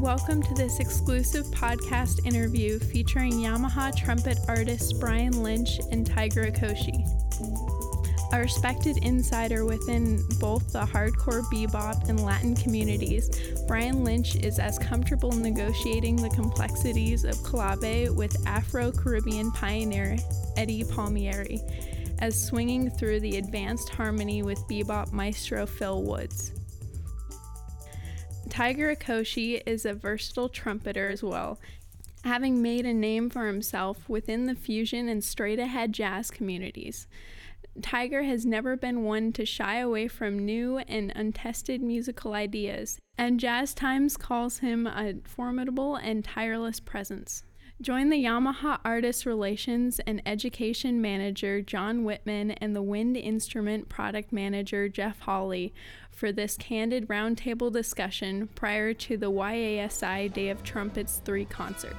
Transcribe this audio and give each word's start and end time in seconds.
Welcome 0.00 0.42
to 0.44 0.54
this 0.54 0.80
exclusive 0.80 1.44
podcast 1.48 2.26
interview 2.26 2.78
featuring 2.78 3.32
Yamaha 3.32 3.94
trumpet 3.94 4.38
artists 4.48 4.94
Brian 4.94 5.42
Lynch 5.42 5.78
and 5.92 6.06
Tiger 6.06 6.46
Okoshi. 6.46 7.04
A 8.32 8.38
respected 8.38 9.04
insider 9.04 9.66
within 9.66 10.24
both 10.38 10.72
the 10.72 10.80
hardcore 10.80 11.42
bebop 11.52 12.08
and 12.08 12.24
Latin 12.24 12.56
communities, 12.56 13.28
Brian 13.68 14.02
Lynch 14.02 14.36
is 14.36 14.58
as 14.58 14.78
comfortable 14.78 15.32
negotiating 15.32 16.16
the 16.16 16.30
complexities 16.30 17.24
of 17.24 17.36
clave 17.42 18.08
with 18.08 18.34
Afro 18.46 18.90
Caribbean 18.92 19.52
pioneer 19.52 20.16
Eddie 20.56 20.84
Palmieri 20.84 21.60
as 22.20 22.42
swinging 22.42 22.88
through 22.88 23.20
the 23.20 23.36
advanced 23.36 23.90
harmony 23.90 24.42
with 24.42 24.66
bebop 24.66 25.12
maestro 25.12 25.66
Phil 25.66 26.02
Woods. 26.02 26.52
Tiger 28.50 28.94
Okoshi 28.94 29.62
is 29.64 29.86
a 29.86 29.94
versatile 29.94 30.48
trumpeter 30.48 31.08
as 31.08 31.22
well, 31.22 31.58
having 32.24 32.60
made 32.60 32.84
a 32.84 32.92
name 32.92 33.30
for 33.30 33.46
himself 33.46 34.08
within 34.08 34.46
the 34.46 34.56
fusion 34.56 35.08
and 35.08 35.22
straight 35.24 35.60
ahead 35.60 35.92
jazz 35.92 36.30
communities. 36.30 37.06
Tiger 37.80 38.24
has 38.24 38.44
never 38.44 38.76
been 38.76 39.04
one 39.04 39.32
to 39.32 39.46
shy 39.46 39.78
away 39.78 40.08
from 40.08 40.38
new 40.38 40.78
and 40.78 41.12
untested 41.14 41.80
musical 41.80 42.34
ideas, 42.34 42.98
and 43.16 43.38
Jazz 43.38 43.72
Times 43.72 44.16
calls 44.16 44.58
him 44.58 44.86
a 44.86 45.14
formidable 45.24 45.94
and 45.94 46.24
tireless 46.24 46.80
presence. 46.80 47.44
Join 47.82 48.10
the 48.10 48.22
Yamaha 48.22 48.78
Artist 48.84 49.24
Relations 49.24 50.00
and 50.00 50.20
Education 50.26 51.00
Manager 51.00 51.62
John 51.62 52.04
Whitman 52.04 52.50
and 52.50 52.76
the 52.76 52.82
Wind 52.82 53.16
Instrument 53.16 53.88
Product 53.88 54.34
Manager 54.34 54.86
Jeff 54.86 55.20
Hawley 55.20 55.72
for 56.10 56.30
this 56.30 56.58
candid 56.58 57.08
roundtable 57.08 57.72
discussion 57.72 58.50
prior 58.54 58.92
to 58.92 59.16
the 59.16 59.32
YASI 59.32 60.30
Day 60.30 60.50
of 60.50 60.62
Trumpets 60.62 61.22
3 61.24 61.46
concert. 61.46 61.96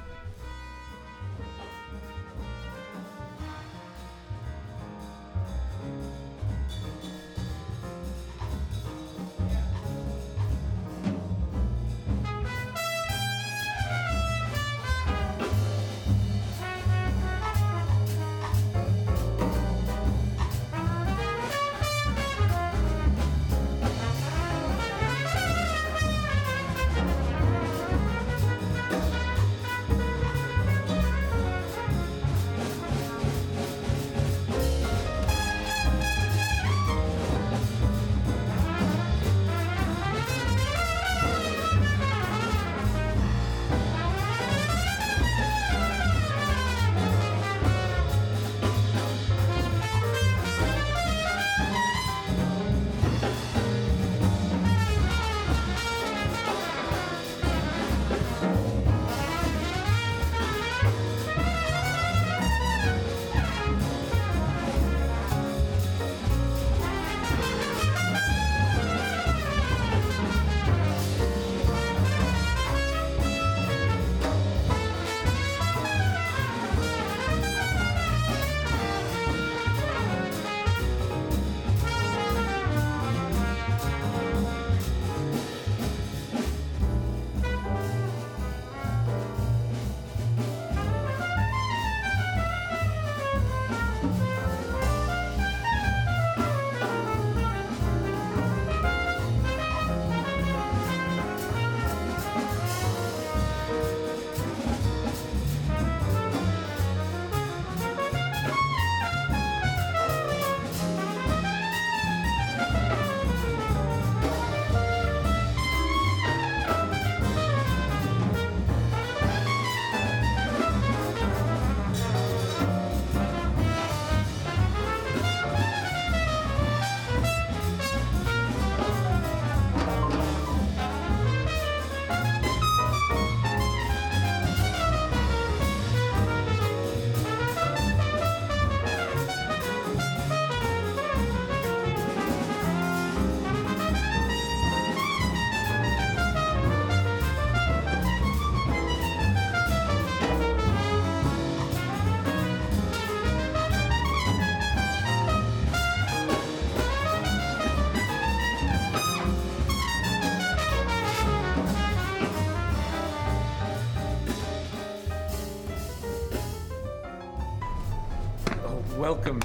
Welcome 169.12 169.42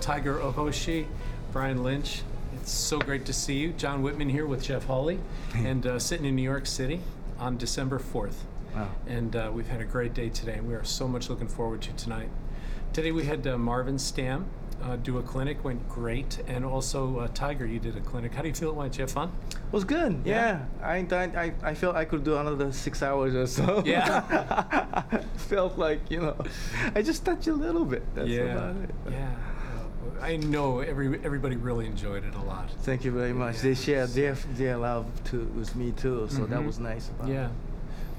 Tiger 0.00 0.36
Okoshi, 0.36 1.06
Brian 1.52 1.82
Lynch. 1.82 2.22
It's 2.54 2.72
so 2.72 2.98
great 2.98 3.26
to 3.26 3.32
see 3.34 3.58
you. 3.58 3.74
John 3.74 4.02
Whitman 4.02 4.30
here 4.30 4.46
with 4.46 4.62
Jeff 4.62 4.86
Hawley, 4.86 5.18
and 5.54 5.86
uh, 5.86 5.98
sitting 5.98 6.24
in 6.24 6.34
New 6.34 6.40
York 6.40 6.64
City 6.64 7.02
on 7.38 7.58
December 7.58 7.98
4th. 7.98 8.36
Wow. 8.74 8.88
And 9.06 9.36
uh, 9.36 9.50
we've 9.52 9.68
had 9.68 9.82
a 9.82 9.84
great 9.84 10.14
day 10.14 10.30
today, 10.30 10.54
and 10.54 10.66
we 10.66 10.72
are 10.72 10.82
so 10.82 11.06
much 11.06 11.28
looking 11.28 11.46
forward 11.46 11.82
to 11.82 11.92
tonight. 11.92 12.30
Today 12.94 13.12
we 13.12 13.24
had 13.24 13.46
uh, 13.46 13.58
Marvin 13.58 13.96
Stamm 13.96 14.46
uh, 14.82 14.96
do 14.96 15.18
a 15.18 15.22
clinic, 15.22 15.62
went 15.64 15.86
great, 15.88 16.38
and 16.46 16.64
also 16.64 17.18
uh, 17.18 17.28
Tiger, 17.34 17.66
you 17.66 17.78
did 17.78 17.96
a 17.96 18.00
clinic. 18.00 18.34
How 18.34 18.42
do 18.42 18.48
you 18.48 18.54
feel 18.54 18.70
it 18.70 18.74
went? 18.76 18.92
Did 18.92 18.98
you 18.98 19.02
have 19.02 19.10
fun? 19.12 19.32
It 19.50 19.72
was 19.72 19.84
good. 19.84 20.20
Yeah. 20.24 20.60
Yeah, 20.80 20.86
I, 20.86 20.96
I 21.44 21.52
I 21.70 21.74
feel 21.74 21.90
I 21.92 22.04
could 22.04 22.24
do 22.24 22.36
another 22.36 22.72
six 22.72 23.02
hours 23.02 23.34
or 23.34 23.46
so. 23.46 23.82
Yeah. 23.86 25.02
Felt 25.36 25.78
like 25.78 26.00
you 26.10 26.20
know, 26.20 26.36
I 26.94 27.02
just 27.02 27.24
touched 27.24 27.46
a 27.48 27.52
little 27.54 27.84
bit. 27.84 28.02
That's 28.14 28.28
yeah, 28.28 28.42
about 28.56 28.76
it. 28.82 28.90
yeah. 29.10 29.34
I 30.20 30.36
know 30.36 30.80
every 30.80 31.18
everybody 31.24 31.56
really 31.56 31.86
enjoyed 31.86 32.24
it 32.24 32.34
a 32.34 32.42
lot. 32.42 32.70
Thank 32.82 33.04
you 33.04 33.10
very 33.12 33.32
much. 33.32 33.60
They 33.60 33.74
shared 33.74 34.10
their 34.10 34.34
their 34.56 34.76
love 34.76 35.06
to 35.30 35.44
with 35.56 35.74
me 35.76 35.92
too, 35.92 36.26
so 36.30 36.44
that 36.46 36.60
Mhm. 36.60 36.66
was 36.66 36.78
nice. 36.78 37.08
About 37.08 37.28
Yeah. 37.28 37.46
It. 37.46 37.50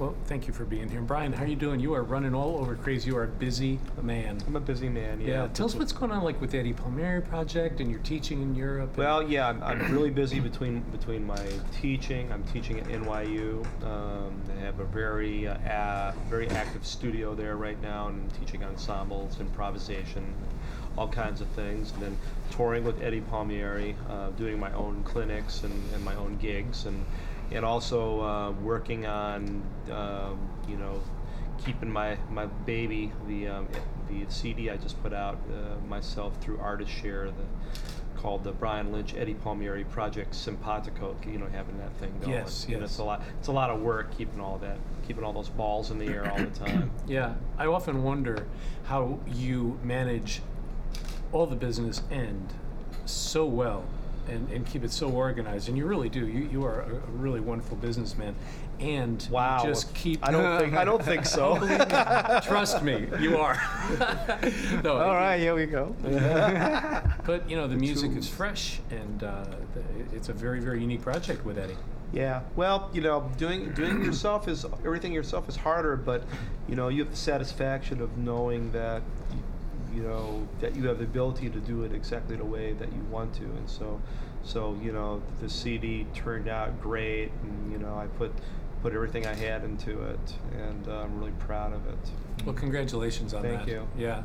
Well, 0.01 0.15
thank 0.25 0.47
you 0.47 0.53
for 0.53 0.65
being 0.65 0.89
here. 0.89 0.99
Brian, 0.99 1.31
how 1.31 1.43
are 1.43 1.47
you 1.47 1.55
doing? 1.55 1.79
You 1.79 1.93
are 1.93 2.01
running 2.01 2.33
all 2.33 2.57
over 2.57 2.75
crazy. 2.75 3.11
You 3.11 3.17
are 3.17 3.25
a 3.25 3.27
busy 3.27 3.77
man. 4.01 4.41
I'm 4.47 4.55
a 4.55 4.59
busy 4.59 4.89
man. 4.89 5.21
Yeah. 5.21 5.27
Yeah. 5.43 5.47
Tell 5.53 5.67
us 5.67 5.75
what's 5.75 5.91
going 5.91 6.11
on, 6.11 6.23
like 6.23 6.41
with 6.41 6.49
the 6.49 6.57
Eddie 6.57 6.73
Palmieri 6.73 7.21
project, 7.21 7.79
and 7.79 7.91
you're 7.91 7.99
teaching 7.99 8.41
in 8.41 8.55
Europe. 8.55 8.89
and- 8.89 8.97
Well, 8.97 9.21
yeah, 9.21 9.47
I'm, 9.47 9.61
I'm 9.61 9.91
really 9.93 10.09
busy 10.09 10.39
between 10.39 10.79
between 10.91 11.23
my 11.23 11.37
teaching. 11.79 12.31
I'm 12.31 12.41
teaching 12.45 12.79
at 12.79 12.87
NYU. 12.87 13.63
Um, 13.85 14.41
they 14.47 14.59
have 14.65 14.79
a 14.79 14.85
very 14.85 15.47
uh, 15.47 15.53
a, 15.53 16.15
very 16.27 16.49
active 16.49 16.83
studio 16.83 17.35
there 17.35 17.55
right 17.55 17.79
now, 17.79 18.07
and 18.07 18.23
I'm 18.23 18.39
teaching 18.43 18.63
ensembles, 18.63 19.39
improvisation, 19.39 20.33
all 20.97 21.09
kinds 21.09 21.41
of 21.41 21.47
things. 21.49 21.91
And 21.91 22.01
then 22.01 22.17
touring 22.49 22.85
with 22.85 22.99
Eddie 23.03 23.21
Palmieri, 23.21 23.95
uh, 24.09 24.31
doing 24.31 24.59
my 24.59 24.73
own 24.73 25.03
clinics 25.03 25.61
and, 25.63 25.93
and 25.93 26.03
my 26.03 26.15
own 26.15 26.37
gigs, 26.37 26.87
and 26.87 27.05
and 27.51 27.65
also 27.65 28.21
uh, 28.21 28.51
working 28.63 29.05
on 29.05 29.63
um, 29.91 30.39
you 30.67 30.77
know 30.77 31.01
keeping 31.63 31.89
my 31.89 32.17
my 32.29 32.45
baby 32.45 33.11
the 33.27 33.47
um, 33.47 33.67
the 34.09 34.25
CD 34.29 34.69
I 34.69 34.77
just 34.77 35.01
put 35.03 35.13
out 35.13 35.39
uh, 35.49 35.85
myself 35.87 36.35
through 36.41 36.57
ArtistShare 36.57 37.27
the 37.27 37.81
called 38.21 38.43
the 38.43 38.51
Brian 38.51 38.91
Lynch 38.91 39.15
Eddie 39.15 39.33
Palmieri 39.33 39.83
Project 39.85 40.35
Simpatico. 40.35 41.15
You 41.25 41.39
know, 41.39 41.47
having 41.47 41.77
that 41.79 41.93
thing 41.97 42.13
going. 42.19 42.33
Yes, 42.33 42.67
know, 42.67 42.79
yes. 42.79 42.91
it's 42.91 42.99
a 42.99 43.03
lot. 43.03 43.21
It's 43.39 43.47
a 43.47 43.51
lot 43.51 43.69
of 43.69 43.81
work 43.81 44.15
keeping 44.15 44.39
all 44.39 44.57
that, 44.59 44.77
keeping 45.07 45.23
all 45.23 45.33
those 45.33 45.49
balls 45.49 45.91
in 45.91 45.97
the 45.97 46.05
air 46.05 46.29
all 46.31 46.37
the 46.37 46.45
time. 46.47 46.91
Yeah, 47.07 47.33
I 47.57 47.65
often 47.65 48.03
wonder 48.03 48.45
how 48.85 49.19
you 49.27 49.79
manage 49.83 50.41
all 51.33 51.45
the 51.45 51.55
business 51.55 52.03
end 52.11 52.53
so 53.05 53.45
well 53.45 53.83
and, 54.31 54.49
and 54.49 54.65
keep 54.65 54.83
it 54.83 54.91
so 54.91 55.09
organized. 55.09 55.67
And 55.69 55.77
you 55.77 55.85
really 55.85 56.09
do. 56.09 56.25
You, 56.27 56.47
you 56.51 56.63
are 56.65 56.81
a, 56.81 57.11
really 57.11 57.39
wonderful 57.39 57.77
businessman. 57.77 58.35
And 58.79 59.25
Wow. 59.29 59.63
just 59.63 59.93
keep. 59.93 60.25
I 60.27 60.31
don't 60.31 60.59
think. 60.61 60.73
I 60.75 60.85
don't 60.85 61.03
think 61.03 61.25
so. 61.25 61.57
Trust 62.43 62.81
me, 62.83 63.07
you 63.19 63.37
are. 63.37 63.61
no, 64.83 64.97
All 64.97 65.15
right, 65.15 65.37
here 65.39 65.53
we 65.53 65.65
go. 65.65 65.95
But 67.23 67.47
you 67.49 67.55
know, 67.55 67.67
the 67.67 67.75
music 67.75 68.11
is 68.17 68.27
fresh, 68.27 68.79
and 68.89 69.23
uh, 69.23 69.43
the, 69.75 70.15
it's 70.15 70.29
a 70.29 70.33
very, 70.33 70.59
very 70.59 70.81
unique 70.81 71.01
project 71.03 71.45
with 71.45 71.57
Eddie. 71.59 71.77
Yeah. 72.13 72.41
Well, 72.55 72.89
you 72.93 73.01
know, 73.01 73.29
doing 73.37 73.71
doing 73.73 74.03
yourself 74.03 74.47
is 74.47 74.65
everything 74.83 75.13
yourself 75.13 75.47
is 75.47 75.55
harder, 75.55 75.95
but 75.95 76.23
you 76.67 76.75
know, 76.75 76.87
you 76.89 77.03
have 77.03 77.11
the 77.11 77.17
satisfaction 77.17 78.01
of 78.01 78.17
knowing 78.17 78.71
that 78.71 79.01
you, 79.93 80.03
know 80.03 80.47
that 80.59 80.75
you 80.75 80.87
have 80.87 80.99
the 80.99 81.05
ability 81.05 81.49
to 81.49 81.59
do 81.59 81.83
it 81.83 81.93
exactly 81.93 82.35
the 82.35 82.45
way 82.45 82.73
that 82.73 82.91
you 82.91 83.01
want 83.09 83.33
to, 83.35 83.43
and 83.43 83.69
so 83.69 84.01
so 84.43 84.77
you 84.81 84.91
know 84.91 85.21
the 85.41 85.49
CD 85.49 86.05
turned 86.13 86.47
out 86.47 86.81
great, 86.81 87.31
and 87.43 87.71
you 87.71 87.77
know 87.77 87.95
I 87.95 88.07
put 88.17 88.31
put 88.81 88.93
everything 88.93 89.27
I 89.27 89.33
had 89.33 89.63
into 89.63 90.01
it, 90.03 90.33
and 90.53 90.87
uh, 90.87 91.01
I'm 91.01 91.19
really 91.19 91.33
proud 91.33 91.73
of 91.73 91.85
it. 91.87 92.45
Well, 92.45 92.55
congratulations 92.55 93.33
on 93.33 93.43
Thank 93.43 93.59
that. 93.59 93.67
you. 93.67 93.87
Yeah, 93.97 94.23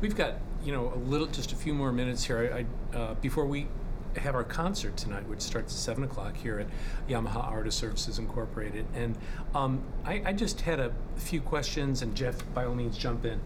we've 0.00 0.16
got 0.16 0.34
you 0.62 0.72
know 0.72 0.92
a 0.94 0.98
little, 0.98 1.26
just 1.26 1.52
a 1.52 1.56
few 1.56 1.74
more 1.74 1.92
minutes 1.92 2.24
here. 2.24 2.52
I, 2.54 2.96
I 2.96 2.98
uh, 2.98 3.14
before 3.14 3.46
we 3.46 3.68
have 4.16 4.34
our 4.34 4.44
concert 4.44 4.96
tonight, 4.96 5.26
which 5.28 5.40
starts 5.40 5.72
at 5.72 5.78
seven 5.78 6.04
o'clock 6.04 6.36
here 6.36 6.60
at 6.60 6.66
Yamaha 7.08 7.44
Artist 7.44 7.78
Services 7.78 8.18
Incorporated, 8.18 8.86
and 8.94 9.16
um, 9.54 9.82
I, 10.04 10.22
I 10.24 10.32
just 10.32 10.62
had 10.62 10.80
a 10.80 10.92
few 11.16 11.40
questions, 11.40 12.02
and 12.02 12.14
Jeff, 12.14 12.36
by 12.54 12.64
all 12.64 12.74
means, 12.74 12.96
jump 12.96 13.24
in. 13.24 13.40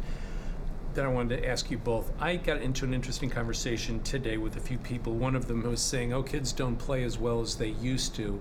That 0.99 1.06
I 1.06 1.11
wanted 1.11 1.43
to 1.43 1.49
ask 1.49 1.71
you 1.71 1.79
both. 1.79 2.11
I 2.19 2.35
got 2.35 2.61
into 2.61 2.85
an 2.85 2.93
interesting 2.93 3.31
conversation 3.31 4.03
today 4.03 4.37
with 4.37 4.56
a 4.56 4.61
few 4.61 4.79
people. 4.79 5.12
One 5.15 5.37
of 5.37 5.47
them 5.47 5.62
was 5.62 5.81
saying, 5.81 6.12
"Oh, 6.12 6.25
kids 6.25 6.50
don't 6.50 6.75
play 6.75 7.05
as 7.05 7.17
well 7.17 7.41
as 7.41 7.55
they 7.55 7.69
used 7.69 8.17
to." 8.17 8.41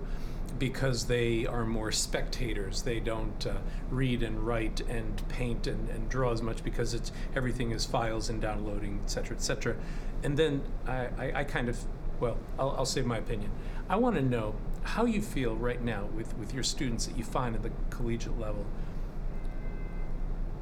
because 0.58 1.06
they 1.06 1.46
are 1.46 1.64
more 1.64 1.92
spectators. 1.92 2.82
They 2.82 2.98
don't 2.98 3.46
uh, 3.46 3.58
read 3.90 4.24
and 4.24 4.40
write 4.40 4.80
and 4.88 5.22
paint 5.28 5.68
and, 5.68 5.88
and 5.90 6.08
draw 6.08 6.32
as 6.32 6.42
much 6.42 6.64
because 6.64 6.94
it's 6.94 7.12
everything 7.36 7.70
is 7.70 7.84
files 7.84 8.28
and 8.28 8.42
downloading, 8.42 8.98
et 9.04 9.08
cetera, 9.08 9.36
et 9.36 9.40
cetera. 9.42 9.76
And 10.24 10.36
then 10.36 10.62
I, 10.84 11.06
I, 11.16 11.32
I 11.36 11.44
kind 11.44 11.68
of, 11.68 11.78
well, 12.18 12.38
I'll, 12.58 12.70
I'll 12.78 12.86
say 12.86 13.02
my 13.02 13.18
opinion. 13.18 13.52
I 13.88 13.94
want 13.96 14.16
to 14.16 14.22
know 14.22 14.56
how 14.82 15.04
you 15.04 15.22
feel 15.22 15.54
right 15.54 15.80
now 15.80 16.06
with, 16.06 16.36
with 16.36 16.52
your 16.52 16.64
students 16.64 17.06
that 17.06 17.16
you 17.16 17.22
find 17.22 17.54
at 17.54 17.62
the 17.62 17.70
collegiate 17.90 18.40
level. 18.40 18.66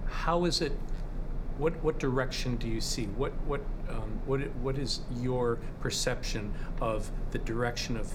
How 0.08 0.44
is 0.44 0.60
it? 0.60 0.72
What, 1.58 1.82
what 1.82 1.98
direction 1.98 2.56
do 2.56 2.68
you 2.68 2.80
see? 2.80 3.06
What, 3.06 3.32
what, 3.46 3.62
um, 3.88 4.20
what, 4.26 4.40
what 4.56 4.78
is 4.78 5.00
your 5.20 5.58
perception 5.80 6.52
of 6.80 7.10
the 7.30 7.38
direction 7.38 7.96
of 7.96 8.12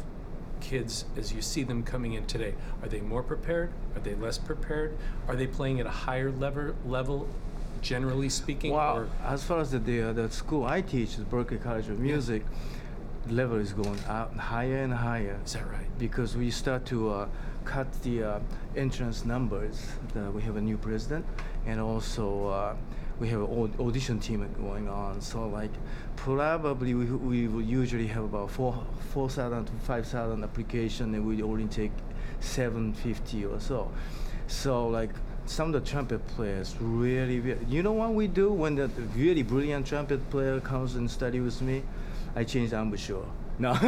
kids 0.60 1.06
as 1.18 1.34
you 1.34 1.42
see 1.42 1.64
them 1.64 1.84
coming 1.84 2.14
in 2.14 2.26
today? 2.26 2.54
Are 2.84 2.88
they 2.88 3.02
more 3.02 3.24
prepared? 3.24 3.72
Are 3.96 4.00
they 4.00 4.14
less 4.16 4.38
prepared? 4.38 4.96
Are 5.28 5.36
they 5.36 5.48
playing 5.48 5.80
at 5.80 5.88
a 5.88 5.92
higher 5.92 6.32
level, 6.32 6.76
level 6.86 7.28
generally 7.82 8.30
speaking? 8.30 8.74
Well, 8.74 8.98
or- 8.98 9.10
as 9.26 9.44
far 9.44 9.60
as 9.60 9.72
the, 9.72 9.80
the, 9.80 10.14
the 10.14 10.30
school 10.30 10.66
I 10.66 10.82
teach, 10.82 11.16
the 11.16 11.24
Berklee 11.24 11.62
College 11.62 11.90
of 11.90 12.00
Music, 12.00 12.46
the 13.26 13.34
level 13.34 13.58
is 13.58 13.74
going 13.74 14.00
up 14.08 14.36
higher 14.38 14.84
and 14.84 14.94
higher. 14.94 15.40
is 15.44 15.54
that 15.54 15.68
right? 15.68 15.88
because 15.98 16.36
we 16.36 16.52
start 16.52 16.86
to 16.88 17.10
uh, 17.10 17.28
cut 17.66 17.92
the 18.04 18.24
uh, 18.24 18.40
entrance 18.76 19.26
numbers. 19.26 19.86
The, 20.14 20.32
we 20.32 20.42
have 20.44 20.56
a 20.56 20.62
new 20.62 20.78
president, 20.78 21.26
and 21.66 21.80
also 21.80 22.48
uh, 22.48 22.76
we 23.20 23.30
have 23.30 23.42
an 23.42 23.48
aud- 23.48 23.80
audition 23.80 24.20
team 24.20 24.48
going 24.62 24.90
on. 24.90 25.22
So 25.22 25.48
like 25.48 25.72
probably 26.16 26.94
we, 26.94 27.06
we 27.06 27.48
will 27.48 27.62
usually 27.62 28.08
have 28.08 28.24
about 28.24 28.52
four 28.52 28.84
four 29.14 29.30
thousand 29.30 29.66
to 29.66 29.74
five 29.86 30.08
thousand 30.08 30.44
application, 30.44 31.14
and 31.16 31.26
we 31.26 31.42
only 31.44 31.66
take 31.66 31.92
seven 32.40 32.94
fifty 32.94 33.46
or 33.46 33.60
so. 33.60 33.92
So 34.48 34.88
like 34.88 35.12
some 35.46 35.74
of 35.74 35.84
the 35.84 35.90
trumpet 35.90 36.26
players 36.28 36.76
really, 36.80 37.40
really 37.40 37.66
you 37.68 37.82
know 37.84 37.94
what 37.94 38.14
we 38.14 38.28
do 38.28 38.52
when 38.52 38.76
the 38.76 38.88
really 39.16 39.44
brilliant 39.44 39.86
trumpet 39.86 40.30
player 40.30 40.60
comes 40.60 40.96
and 40.96 41.10
study 41.10 41.40
with 41.40 41.62
me 41.62 41.82
i 42.36 42.44
change 42.44 42.70
the 42.70 42.78
embouchure 42.78 43.26
no 43.62 43.74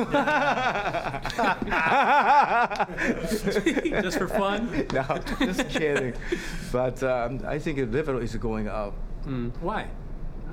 Just 4.02 4.18
for 4.18 4.28
fun? 4.28 4.70
no, 4.94 5.04
just 5.40 5.70
kidding. 5.70 6.14
But 6.72 7.02
um, 7.04 7.42
I 7.46 7.60
think 7.60 7.78
the 7.78 7.86
level 7.86 8.18
is 8.20 8.36
going 8.36 8.68
up. 8.68 8.94
Mm, 9.26 9.52
why? 9.62 9.88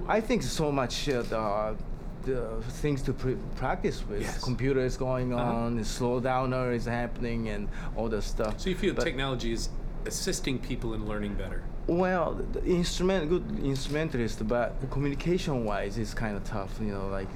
I 0.08 0.20
think 0.20 0.43
so 0.43 0.70
much 0.72 1.08
uh, 1.08 1.22
the, 1.22 1.76
the 2.25 2.62
things 2.82 3.02
to 3.02 3.12
pre- 3.12 3.37
practice 3.56 4.02
with. 4.08 4.22
Yes. 4.22 4.43
Computer 4.43 4.81
is 4.81 4.96
going 4.96 5.32
Uh-huh. 5.32 5.52
on, 5.66 5.84
slow 5.84 6.20
downer 6.20 6.73
is 6.73 6.84
happening, 6.87 7.49
and 7.49 7.69
all 7.96 8.08
the 8.08 8.23
stuff. 8.23 8.61
So 8.61 8.70
you 8.70 8.76
feel 8.76 8.94
But- 8.94 9.05
technology 9.05 9.52
is 9.52 9.69
assisting 10.06 10.58
people 10.58 10.94
in 10.94 11.06
learning 11.06 11.34
better? 11.34 11.62
Well, 11.87 12.34
the 12.52 12.64
instrument, 12.64 13.28
good 13.28 13.44
instrumentalist, 13.64 14.46
but 14.46 14.75
communication-wise, 14.90 15.99
it's 15.99 16.14
kind 16.14 16.37
of 16.37 16.44
tough. 16.44 16.78
You 16.81 16.93
know, 16.93 17.08
like 17.08 17.28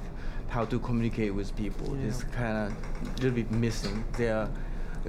how 0.47 0.65
to 0.65 0.79
communicate 0.79 1.33
with 1.33 1.55
people 1.55 1.95
is 1.95 2.23
kind 2.25 2.71
of 2.71 2.73
a 3.07 3.21
little 3.21 3.31
bit 3.31 3.51
missing. 3.51 4.03
They're 4.17 4.47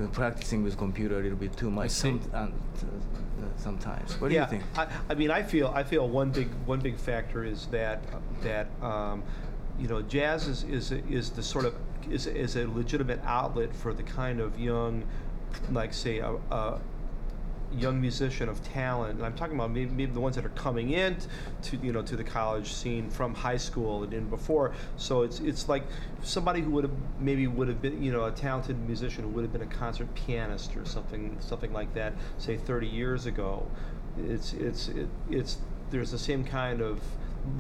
uh, 0.01 0.07
practicing 0.13 0.63
with 0.63 0.77
computer 0.77 1.19
a 1.19 1.23
little 1.23 1.39
bit 1.39 1.57
too 1.57 1.71
much 1.71 1.91
some, 1.91 2.21
um, 2.35 2.53
uh, 2.83 3.45
sometimes. 3.57 4.21
What 4.21 4.31
do 4.31 4.35
you 4.35 4.47
think? 4.47 4.63
I, 4.77 4.87
I 5.09 5.15
mean, 5.15 5.31
I 5.31 5.43
feel 5.43 5.69
I 5.75 5.85
feel 5.85 6.09
one 6.09 6.31
big 6.31 6.49
one 6.67 6.81
big 6.81 6.97
factor 6.99 7.45
is 7.45 7.67
that 7.67 8.03
that 8.43 8.67
um, 8.83 9.23
you 9.79 9.89
know 9.89 10.03
jazz 10.03 10.49
is 10.49 10.65
is 10.65 10.93
is 10.93 11.31
the 11.31 11.43
sort 11.43 11.65
of 11.65 11.75
is 12.11 12.27
is 12.27 12.57
a 12.57 12.67
legitimate 12.69 13.21
outlet 13.25 13.75
for 13.75 13.93
the 13.93 14.03
kind 14.03 14.41
of 14.41 14.59
young, 14.59 15.05
like 15.71 15.93
say 15.95 16.19
a. 16.19 16.35
a 16.51 16.81
young 17.73 18.01
musician 18.01 18.49
of 18.49 18.63
talent, 18.63 19.17
and 19.17 19.27
I'm 19.27 19.35
talking 19.35 19.55
about 19.55 19.71
maybe, 19.71 19.91
maybe 19.91 20.13
the 20.13 20.21
ones 20.21 20.37
that 20.37 20.45
are 20.47 20.51
coming 20.51 20.91
in 20.91 21.17
to 21.63 21.77
you 21.79 21.93
know 21.93 22.03
to 22.03 22.17
the 22.17 22.25
college 22.25 22.73
scene 22.73 23.11
from 23.11 23.35
high 23.35 23.57
school 23.57 24.03
and 24.05 24.13
in 24.15 24.29
before. 24.29 24.73
So 24.97 25.23
it's 25.23 25.41
it's 25.41 25.69
like 25.69 25.85
somebody 26.23 26.61
who 26.61 26.71
would 26.73 26.85
have 26.85 26.95
maybe 27.19 27.47
would 27.47 27.69
have 27.69 27.83
been 27.83 28.03
you 28.03 28.13
know 28.13 28.25
a 28.25 28.31
talented 28.31 28.79
musician 28.87 29.25
who 29.25 29.31
would 29.31 29.43
have 29.43 29.53
been 29.53 29.63
a 29.63 29.67
concert 29.67 30.13
pianist 30.15 30.77
or 30.77 30.85
something 30.85 31.37
something 31.41 31.73
like 31.73 31.93
that, 31.95 32.13
say 32.39 32.57
30 32.57 32.87
years 32.87 33.27
ago. 33.27 33.67
It's 34.29 34.53
it's 34.53 34.89
it, 34.89 35.09
it's 35.31 35.59
there's 35.91 36.11
the 36.11 36.19
same 36.19 36.45
kind 36.45 36.81
of 36.81 37.01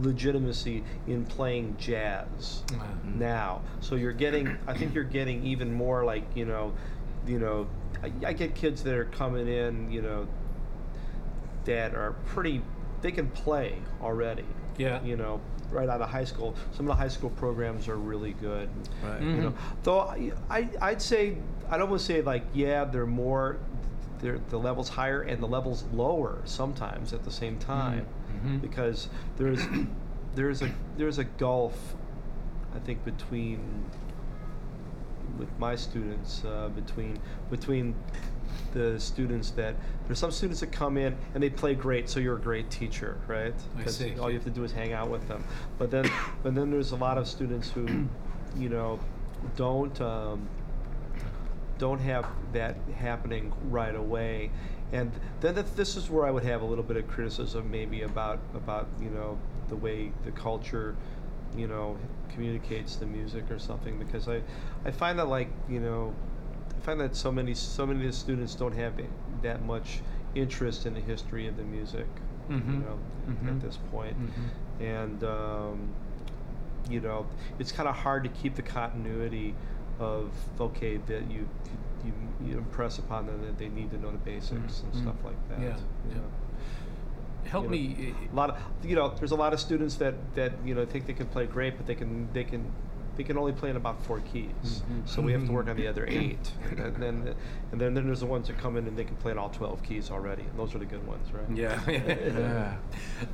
legitimacy 0.00 0.82
in 1.06 1.24
playing 1.24 1.76
jazz 1.78 2.62
Wow. 2.72 2.78
now. 3.04 3.60
So 3.80 3.94
you're 3.94 4.12
getting, 4.12 4.56
I 4.66 4.74
think 4.74 4.94
you're 4.94 5.04
getting 5.04 5.44
even 5.46 5.72
more 5.72 6.04
like, 6.04 6.24
you 6.34 6.44
know, 6.44 6.74
you 7.26 7.38
know, 7.38 7.66
I, 8.02 8.12
I 8.28 8.32
get 8.32 8.54
kids 8.54 8.82
that 8.84 8.94
are 8.94 9.04
coming 9.06 9.48
in, 9.48 9.90
you 9.90 10.02
know, 10.02 10.26
that 11.64 11.94
are 11.94 12.12
pretty, 12.26 12.62
they 13.02 13.10
can 13.12 13.28
play 13.30 13.78
already. 14.00 14.44
Yeah. 14.78 15.02
You 15.02 15.16
know, 15.16 15.40
right 15.70 15.88
out 15.88 16.00
of 16.00 16.08
high 16.10 16.24
school. 16.24 16.54
Some 16.72 16.86
of 16.86 16.96
the 16.96 17.02
high 17.02 17.08
school 17.08 17.30
programs 17.30 17.88
are 17.88 17.96
really 17.96 18.32
good. 18.34 18.68
Right. 19.02 19.20
You 19.22 19.36
know, 19.36 19.50
Mhm. 19.50 19.54
though 19.82 20.00
I, 20.00 20.32
I, 20.50 20.68
I'd 20.80 21.02
say, 21.02 21.36
I'd 21.70 21.80
almost 21.80 22.06
say 22.06 22.22
like, 22.22 22.44
yeah, 22.54 22.84
they're 22.84 23.06
more, 23.06 23.56
they're, 24.20 24.38
the 24.50 24.58
level's 24.58 24.88
higher 24.90 25.22
and 25.22 25.42
the 25.42 25.48
level's 25.48 25.84
lower 25.92 26.38
sometimes 26.44 27.12
at 27.12 27.24
the 27.24 27.30
same 27.32 27.58
time 27.58 28.06
Mhm. 28.44 28.60
because 28.60 29.08
there's 29.36 29.60
there's 30.34 30.60
a 30.62 30.70
there's 30.98 31.18
a 31.18 31.24
gulf 31.24 31.94
I 32.74 32.78
think 32.80 33.04
between 33.04 33.60
with 35.38 35.48
my 35.58 35.76
students 35.76 36.44
uh, 36.44 36.68
between 36.68 37.18
between 37.50 37.94
the 38.72 38.98
students 38.98 39.50
that 39.50 39.74
there's 40.06 40.18
some 40.18 40.30
students 40.30 40.60
that 40.60 40.72
come 40.72 40.96
in 40.96 41.16
and 41.34 41.42
they 41.42 41.50
play 41.50 41.74
great 41.74 42.08
so 42.08 42.20
you're 42.20 42.36
a 42.36 42.40
great 42.40 42.70
teacher 42.70 43.18
right 43.26 43.54
I 43.74 43.78
because 43.78 43.96
see. 43.96 44.18
all 44.18 44.30
you 44.30 44.36
have 44.36 44.44
to 44.44 44.50
do 44.50 44.64
is 44.64 44.72
hang 44.72 44.92
out 44.92 45.10
with 45.10 45.26
them 45.28 45.44
but 45.78 45.90
then 45.90 46.10
but 46.42 46.54
then 46.54 46.70
there's 46.70 46.92
a 46.92 46.96
lot 46.96 47.18
of 47.18 47.26
students 47.26 47.70
who 47.70 48.06
you 48.56 48.68
know 48.68 48.98
don't 49.56 50.00
um, 50.00 50.48
don't 51.78 52.00
have 52.00 52.26
that 52.52 52.76
happening 52.96 53.52
right 53.70 53.94
away. 53.94 54.50
And 54.92 55.12
then 55.40 55.54
th- 55.54 55.66
this 55.76 55.96
is 55.96 56.08
where 56.08 56.26
I 56.26 56.30
would 56.30 56.44
have 56.44 56.62
a 56.62 56.64
little 56.64 56.84
bit 56.84 56.96
of 56.96 57.08
criticism 57.08 57.70
maybe 57.70 58.02
about 58.02 58.38
about 58.54 58.88
you 59.00 59.10
know 59.10 59.38
the 59.68 59.76
way 59.76 60.12
the 60.24 60.30
culture 60.30 60.96
you 61.54 61.66
know 61.66 61.96
communicates 62.30 62.96
the 62.96 63.06
music 63.06 63.50
or 63.50 63.58
something 63.58 63.98
because 63.98 64.28
I 64.28 64.42
I 64.84 64.90
find 64.90 65.18
that 65.18 65.28
like 65.28 65.48
you 65.68 65.80
know 65.80 66.14
I 66.76 66.80
find 66.80 67.00
that 67.00 67.16
so 67.16 67.30
many 67.32 67.54
so 67.54 67.86
many 67.86 68.00
of 68.00 68.06
the 68.06 68.12
students 68.16 68.54
don't 68.54 68.74
have 68.74 68.94
that 69.42 69.62
much 69.64 70.00
interest 70.34 70.86
in 70.86 70.94
the 70.94 71.00
history 71.00 71.46
of 71.48 71.56
the 71.56 71.64
music. 71.64 72.06
Mhm. 72.50 72.66
You 72.68 72.78
know, 72.84 72.98
Mhm. 73.28 73.48
at 73.48 73.60
this 73.60 73.76
point, 73.90 74.16
Mhm. 74.18 74.82
and 74.84 75.24
um, 75.24 75.94
you 76.88 77.00
know, 77.00 77.26
it's 77.58 77.72
kind 77.72 77.88
of 77.88 77.96
hard 77.96 78.22
to 78.22 78.30
keep 78.30 78.54
the 78.54 78.62
continuity 78.62 79.54
of 79.98 80.30
okay 80.60 80.98
that 80.98 81.28
you 81.30 81.48
you, 82.04 82.12
you 82.40 82.58
impress 82.58 82.98
upon 82.98 83.26
them 83.26 83.40
that 83.42 83.58
they 83.58 83.68
need 83.68 83.90
to 83.90 83.98
know 83.98 84.12
the 84.12 84.18
basics 84.18 84.82
and 84.82 84.92
Mhm. 84.92 85.02
stuff 85.02 85.24
like 85.24 85.48
that. 85.48 85.60
Yeah, 85.60 85.76
yeah. 86.10 86.20
Know. 87.46 87.50
Help 87.50 87.64
You 87.64 87.70
know, 87.70 87.76
me. 87.76 88.14
a 88.32 88.34
lot 88.36 88.50
of 88.50 88.56
you 88.84 88.96
know 88.96 89.14
there's 89.18 89.32
a 89.32 89.36
lot 89.36 89.52
of 89.52 89.60
students 89.60 89.94
that 89.96 90.14
that 90.34 90.52
you 90.64 90.74
know 90.74 90.84
think 90.84 91.06
they 91.06 91.12
can 91.14 91.26
play 91.26 91.46
great 91.46 91.76
but 91.76 91.86
they 91.86 91.94
can 91.94 92.28
they 92.32 92.44
can 92.44 92.70
they 93.16 93.24
can 93.24 93.38
only 93.38 93.52
play 93.52 93.70
in 93.70 93.76
about 93.76 94.04
four 94.04 94.20
keys 94.20 94.52
Mhm. 94.62 95.08
so 95.08 95.22
we 95.22 95.32
have 95.32 95.46
to 95.46 95.52
work 95.52 95.68
on 95.68 95.76
the 95.76 95.86
other 95.88 96.04
eight 96.06 96.52
and 96.68 96.78
then, 96.78 96.92
then 97.00 97.34
and 97.72 97.80
then, 97.80 97.94
then 97.94 98.04
there's 98.06 98.20
the 98.20 98.26
ones 98.26 98.46
that 98.48 98.58
come 98.58 98.76
in 98.76 98.86
and 98.86 98.94
they 98.98 99.04
can 99.04 99.16
play 99.16 99.32
in 99.32 99.38
all 99.38 99.48
12 99.48 99.82
keys 99.82 100.10
already 100.10 100.42
and 100.42 100.58
those 100.58 100.74
are 100.74 100.78
the 100.78 100.84
good 100.84 101.06
ones 101.06 101.26
right 101.32 101.48
Yeah. 101.56 101.80
Yeah. 101.88 102.76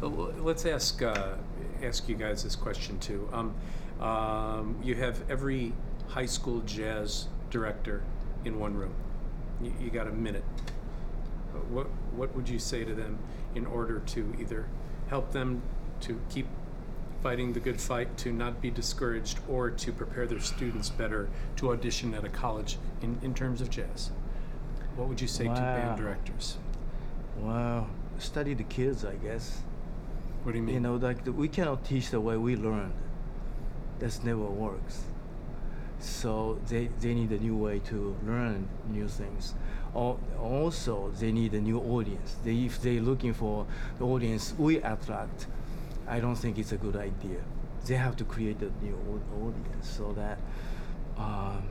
Let's 0.00 0.64
ask 0.66 1.02
uh, 1.02 1.34
ask 1.82 2.08
you 2.08 2.14
guys 2.14 2.44
this 2.44 2.54
question 2.56 2.98
too. 3.00 3.28
Um, 3.32 3.54
um, 4.00 4.76
you 4.82 4.94
have 4.96 5.22
every 5.30 5.72
high 6.08 6.26
school 6.26 6.60
jazz 6.60 7.26
director 7.50 8.02
in 8.44 8.58
one 8.60 8.74
room. 8.74 8.94
You, 9.62 9.72
you 9.80 9.90
got 9.90 10.06
a 10.06 10.12
minute. 10.12 10.44
Uh, 11.54 11.58
What 11.70 11.86
what 12.16 12.34
would 12.34 12.48
you 12.48 12.58
say 12.58 12.84
to 12.84 12.94
them 12.94 13.18
in 13.54 13.66
order 13.66 14.00
to 14.00 14.34
either 14.40 14.66
help 15.08 15.32
them 15.32 15.62
to 16.00 16.20
keep 16.30 16.46
fighting 17.22 17.52
the 17.52 17.60
good 17.60 17.80
fight, 17.80 18.16
to 18.18 18.32
not 18.32 18.60
be 18.60 18.70
discouraged, 18.70 19.38
or 19.48 19.70
to 19.70 19.92
prepare 19.92 20.26
their 20.26 20.40
students 20.40 20.90
better 20.90 21.28
to 21.56 21.70
audition 21.70 22.14
at 22.14 22.24
a 22.24 22.28
college 22.28 22.78
in, 23.00 23.18
in 23.22 23.32
terms 23.32 23.60
of 23.60 23.70
jazz? 23.70 24.10
What 24.96 25.08
would 25.08 25.20
you 25.20 25.28
say 25.28 25.44
to 25.44 25.50
band 25.50 25.98
directors? 25.98 26.58
Well, 27.38 27.88
study 28.18 28.54
the 28.54 28.64
kids, 28.64 29.04
I 29.04 29.14
guess. 29.14 29.62
What 30.42 30.52
do 30.52 30.58
you 30.58 30.64
mean? 30.64 30.74
You 30.74 30.80
know, 30.80 30.96
like 30.96 31.24
the, 31.24 31.32
we 31.32 31.48
cannot 31.48 31.84
teach 31.84 32.10
the 32.10 32.20
way 32.20 32.36
we 32.36 32.56
learned. 32.56 32.92
That's 34.00 34.22
never 34.24 34.40
works. 34.40 35.02
So 36.00 36.58
they, 36.68 36.88
they 37.00 37.14
need 37.14 37.30
a 37.30 37.38
new 37.38 37.56
way 37.56 37.78
to 37.86 38.16
learn 38.26 38.68
new 38.90 39.06
things. 39.06 39.54
Al- 39.94 40.20
Also, 40.40 41.10
they 41.18 41.32
need 41.32 41.54
a 41.54 41.60
new 41.60 41.78
audience. 41.78 42.36
They, 42.44 42.64
if 42.64 42.80
they're 42.82 43.00
looking 43.00 43.34
for 43.34 43.66
the 43.98 44.04
audience 44.06 44.54
we 44.58 44.76
attract, 44.78 45.46
I 46.08 46.20
don't 46.20 46.36
think 46.36 46.58
it's 46.58 46.72
a 46.72 46.76
good 46.76 46.96
idea. 46.96 47.40
They 47.86 47.94
have 47.96 48.16
to 48.16 48.24
create 48.24 48.60
a 48.62 48.70
new 48.84 48.96
audience 49.42 49.88
so 49.88 50.12
that. 50.12 50.38
Um, 51.18 51.62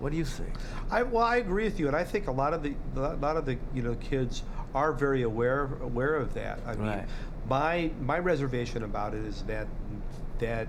what 0.00 0.10
do 0.10 0.18
you 0.18 0.24
think? 0.24 0.52
I, 0.90 1.02
well, 1.02 1.22
I 1.22 1.36
agree 1.36 1.64
with 1.64 1.78
you, 1.78 1.86
and 1.86 1.96
I 1.96 2.04
think 2.04 2.26
a 2.26 2.32
lot 2.32 2.52
of 2.52 2.62
the 2.62 2.74
a 2.96 3.14
lot 3.16 3.36
of 3.36 3.46
the 3.46 3.56
you 3.72 3.82
know 3.82 3.94
kids 3.94 4.42
are 4.74 4.92
very 4.92 5.22
aware 5.22 5.64
aware 5.80 6.16
of 6.16 6.34
that. 6.34 6.58
I 6.66 6.74
mean, 6.74 6.88
my 7.48 7.90
my 8.00 8.18
reservation 8.18 8.82
about 8.82 9.14
it 9.14 9.24
is 9.24 9.42
that 9.44 9.66
that 10.40 10.66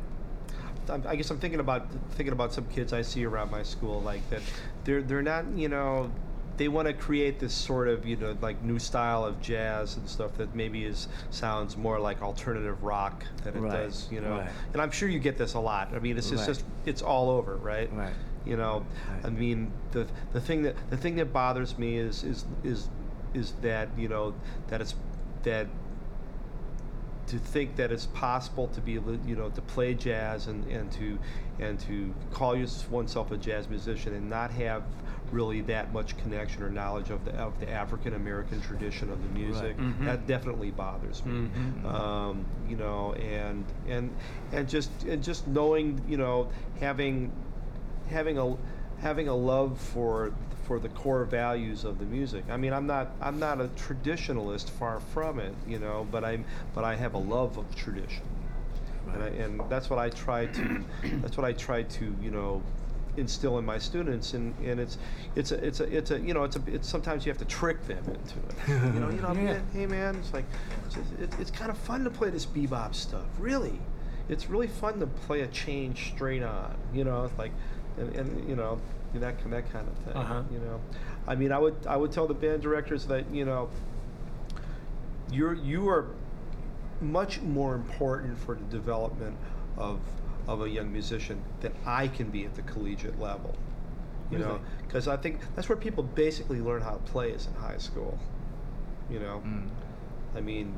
I 1.08 1.16
guess 1.16 1.32
I'm 1.32 1.40
thinking 1.40 1.60
about 1.60 1.88
thinking 2.12 2.34
about 2.34 2.54
some 2.54 2.66
kids 2.66 2.94
I 2.94 3.02
see 3.02 3.26
around 3.26 3.50
my 3.50 3.64
school 3.64 4.02
like 4.02 4.28
that. 4.30 4.42
They're 4.84 5.02
they're 5.02 5.24
not 5.24 5.46
you 5.56 5.70
know 5.70 6.12
they 6.58 6.68
want 6.68 6.88
to 6.88 6.94
create 6.94 7.40
this 7.40 7.54
sort 7.54 7.88
of 7.88 8.06
you 8.06 8.16
know 8.16 8.38
like 8.42 8.62
new 8.64 8.80
style 8.80 9.26
of 9.26 9.42
jazz 9.42 9.98
and 9.98 10.08
stuff 10.08 10.34
that 10.38 10.56
maybe 10.56 10.86
is 10.86 11.08
sounds 11.30 11.76
more 11.76 12.00
like 12.00 12.22
alternative 12.22 12.84
rock 12.84 13.26
than 13.44 13.56
it 13.56 13.60
Right, 13.60 13.72
does 13.72 14.08
you 14.12 14.22
know. 14.22 14.38
right. 14.40 14.50
And 14.74 14.82
I'm 14.82 14.92
sure 14.92 15.10
you 15.10 15.20
get 15.20 15.38
this 15.38 15.54
a 15.54 15.60
lot. 15.60 15.94
I 15.94 16.00
mean, 16.00 16.18
it's 16.18 16.30
just, 16.30 16.42
Right. 16.42 16.48
just 16.48 16.66
it's 16.86 17.02
all 17.02 17.30
over, 17.30 17.56
right? 17.58 17.92
Right. 17.94 18.14
You 18.46 18.58
know. 18.58 18.86
I 19.24 19.30
mean, 19.30 19.72
the 19.92 20.08
the 20.34 20.40
thing 20.42 20.62
that 20.64 20.76
the 20.90 20.98
thing 20.98 21.16
that 21.16 21.34
bothers 21.34 21.78
me 21.78 21.98
is 21.98 22.24
is 22.24 22.46
is 22.64 22.90
is 23.34 23.52
that 23.62 23.90
you 23.98 24.08
know 24.08 24.34
that 24.68 24.82
it's 24.82 24.96
that 25.44 25.68
to 27.28 27.40
think 27.40 27.76
that 27.76 27.92
it's 27.92 28.06
possible 28.06 28.68
to 28.68 28.80
be 28.82 28.94
you 28.94 29.36
know 29.36 29.50
to 29.50 29.62
play 29.62 29.96
jazz 29.96 30.46
and, 30.48 30.66
and 30.68 30.92
to 30.92 31.18
and 31.60 31.80
to 31.80 32.14
call 32.32 32.56
yourself 32.56 32.92
oneself 32.92 33.32
a 33.32 33.38
jazz 33.38 33.68
musician 33.68 34.14
and 34.14 34.30
not 34.30 34.52
have 34.52 34.84
really 35.32 35.62
that 35.62 35.92
much 35.92 36.18
connection 36.18 36.64
or 36.64 36.70
knowledge 36.70 37.10
of 37.10 37.24
the 37.26 37.34
of 37.36 37.60
the 37.60 37.70
African 37.70 38.14
American 38.14 38.62
tradition 38.62 39.12
of 39.12 39.22
the 39.22 39.30
music 39.30 39.78
Mhm. 39.78 40.06
that 40.06 40.28
definitely 40.28 40.72
bothers 40.72 41.26
me 41.26 41.50
Mhm. 41.84 41.86
um, 41.86 42.46
you 42.68 42.76
know 42.76 43.14
and 43.14 43.66
and 43.88 44.12
and 44.52 44.70
just 44.70 45.04
and 45.04 45.24
just 45.24 45.48
knowing 45.48 46.02
you 46.08 46.18
know 46.18 46.50
having 46.80 47.32
having 48.10 48.38
a 48.38 48.56
having 49.00 49.28
a 49.28 49.36
love 49.36 49.80
for 49.80 50.32
for 50.64 50.80
the 50.80 50.90
core 50.90 51.26
values 51.26 51.84
of 51.86 52.00
the 52.00 52.06
music. 52.06 52.44
I 52.50 52.58
mean, 52.58 52.74
I'm 52.74 52.88
not 52.88 53.12
I'm 53.22 53.38
not 53.40 53.62
a 53.62 53.66
traditionalist, 53.68 54.70
far 54.70 55.00
from 55.00 55.40
it, 55.40 55.54
you 55.68 55.78
know, 55.78 56.08
but 56.12 56.24
I'm 56.24 56.46
but 56.74 56.84
I 56.84 56.96
have 56.96 57.14
a 57.14 57.20
love 57.20 57.58
of 57.58 57.76
tradition, 57.76 58.26
and, 59.14 59.22
I, 59.24 59.28
and 59.28 59.62
that's 59.70 59.90
what 59.92 60.00
I 60.00 60.10
try 60.10 60.48
to 60.48 60.84
that's 61.22 61.38
what 61.38 61.46
I 61.46 61.54
try 61.54 61.84
to 61.84 62.16
you 62.22 62.32
know 62.32 62.64
instill 63.18 63.58
in 63.60 63.66
my 63.66 63.78
students 63.78 64.34
and, 64.34 64.54
and 64.60 64.80
it's 64.80 64.98
it's 65.36 65.52
a 65.52 65.66
it's 65.66 65.80
a 65.80 65.84
it's 65.98 66.12
a 66.12 66.20
you 66.20 66.34
know 66.34 66.44
it's 66.44 66.56
a 66.58 66.62
it's 66.68 66.88
sometimes 66.90 67.26
you 67.26 67.32
have 67.32 67.38
to 67.40 67.46
trick 67.46 67.86
them 67.88 68.04
into 68.06 68.40
it 68.40 68.94
you 68.94 69.00
know 69.00 69.10
you 69.10 69.22
know 69.22 69.32
Yeah. 69.42 69.60
hey 69.74 69.86
man 69.86 70.16
it's 70.16 70.34
like 70.34 70.46
it's, 70.88 70.98
it's, 71.20 71.40
it's 71.40 71.52
kind 71.52 71.72
of 71.72 71.78
fun 71.78 72.04
to 72.04 72.10
play 72.10 72.30
this 72.30 72.46
bebop 72.46 72.94
stuff 72.94 73.26
really 73.40 73.80
it's 74.28 74.50
really 74.50 74.68
fun 74.68 75.00
to 75.00 75.08
play 75.08 75.42
a 75.42 75.48
change 75.48 76.12
straight 76.14 76.44
on 76.44 76.76
you 76.94 77.04
know 77.04 77.24
it's 77.26 77.38
like 77.38 77.52
and, 77.98 78.16
and 78.16 78.50
you 78.50 78.56
know 78.56 78.80
that 79.14 79.40
kind 79.40 79.54
that 79.54 79.72
kind 79.72 79.88
of 79.88 79.94
thing 80.00 80.14
Uh-huh. 80.18 80.42
you 80.52 80.60
know 80.60 80.82
I 81.26 81.36
mean 81.36 81.52
I 81.54 81.58
would 81.58 81.76
I 81.88 81.96
would 81.96 82.12
tell 82.12 82.28
the 82.28 82.34
band 82.34 82.62
directors 82.62 83.06
that 83.06 83.24
you 83.34 83.46
know 83.46 83.70
you're 85.32 85.54
you 85.54 85.88
are 85.90 86.08
much 87.02 87.42
more 87.42 87.76
important 87.76 88.38
for 88.38 88.56
the 88.56 88.64
development 88.66 89.36
of 89.78 90.00
of 90.48 90.62
a 90.62 90.70
young 90.70 90.92
musician 90.92 91.42
than 91.62 91.74
I 91.86 92.08
can 92.08 92.30
be 92.30 92.46
at 92.46 92.56
the 92.56 92.62
collegiate 92.64 93.20
level. 93.20 93.56
You 94.32 94.40
know, 94.40 94.60
because 94.88 95.08
I 95.08 95.18
think 95.18 95.40
that's 95.56 95.70
where 95.70 95.78
people 95.78 96.04
basically 96.04 96.60
learn 96.60 96.82
how 96.82 96.94
to 96.94 97.12
play 97.12 97.30
is 97.30 97.46
in 97.46 97.54
high 97.54 97.78
school. 97.78 98.18
You 99.10 99.20
know, 99.20 99.42
Mm. 99.46 99.70
I 100.36 100.42
mean, 100.42 100.74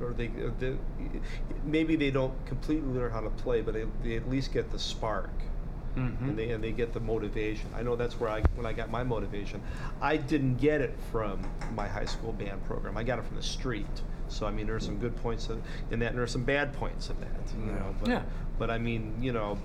or 0.00 0.12
they, 0.12 0.26
uh, 0.26 0.50
they 0.58 0.76
maybe 1.64 1.94
they 1.96 2.10
don't 2.10 2.34
completely 2.46 2.88
learn 2.92 3.12
how 3.12 3.20
to 3.20 3.30
play, 3.30 3.60
but 3.62 3.74
they, 3.74 3.84
they 4.02 4.16
at 4.16 4.28
least 4.28 4.52
get 4.52 4.70
the 4.70 4.78
spark 4.78 5.30
Mhm. 5.96 6.20
and 6.22 6.38
they 6.38 6.50
and 6.50 6.64
they 6.64 6.72
get 6.72 6.92
the 6.92 7.00
motivation. 7.00 7.70
I 7.76 7.82
know 7.82 7.94
that's 7.96 8.18
where 8.18 8.30
I 8.30 8.40
when 8.56 8.66
I 8.66 8.72
got 8.72 8.90
my 8.90 9.04
motivation. 9.04 9.60
I 10.00 10.16
didn't 10.16 10.56
get 10.56 10.80
it 10.80 10.98
from 11.12 11.40
my 11.74 11.86
high 11.86 12.06
school 12.06 12.32
band 12.32 12.64
program. 12.64 12.96
I 12.96 13.04
got 13.04 13.18
it 13.18 13.24
from 13.26 13.36
the 13.36 13.42
street. 13.42 14.02
So 14.32 14.46
I 14.46 14.50
mean, 14.50 14.66
there 14.66 14.74
are 14.74 14.80
some 14.80 14.98
good 14.98 15.14
points 15.16 15.48
in 15.50 15.62
in 15.90 15.98
that, 16.00 16.06
and 16.08 16.16
there 16.16 16.24
are 16.24 16.28
some 16.28 16.44
bad 16.44 16.72
points 16.72 17.10
in 17.10 17.20
that. 17.20 17.28
You 17.58 17.66
Yeah. 17.66 17.78
know, 17.78 17.94
but, 18.00 18.08
Yeah. 18.08 18.22
But 18.58 18.70
I 18.70 18.78
mean, 18.78 19.14
you 19.20 19.32
know, 19.32 19.58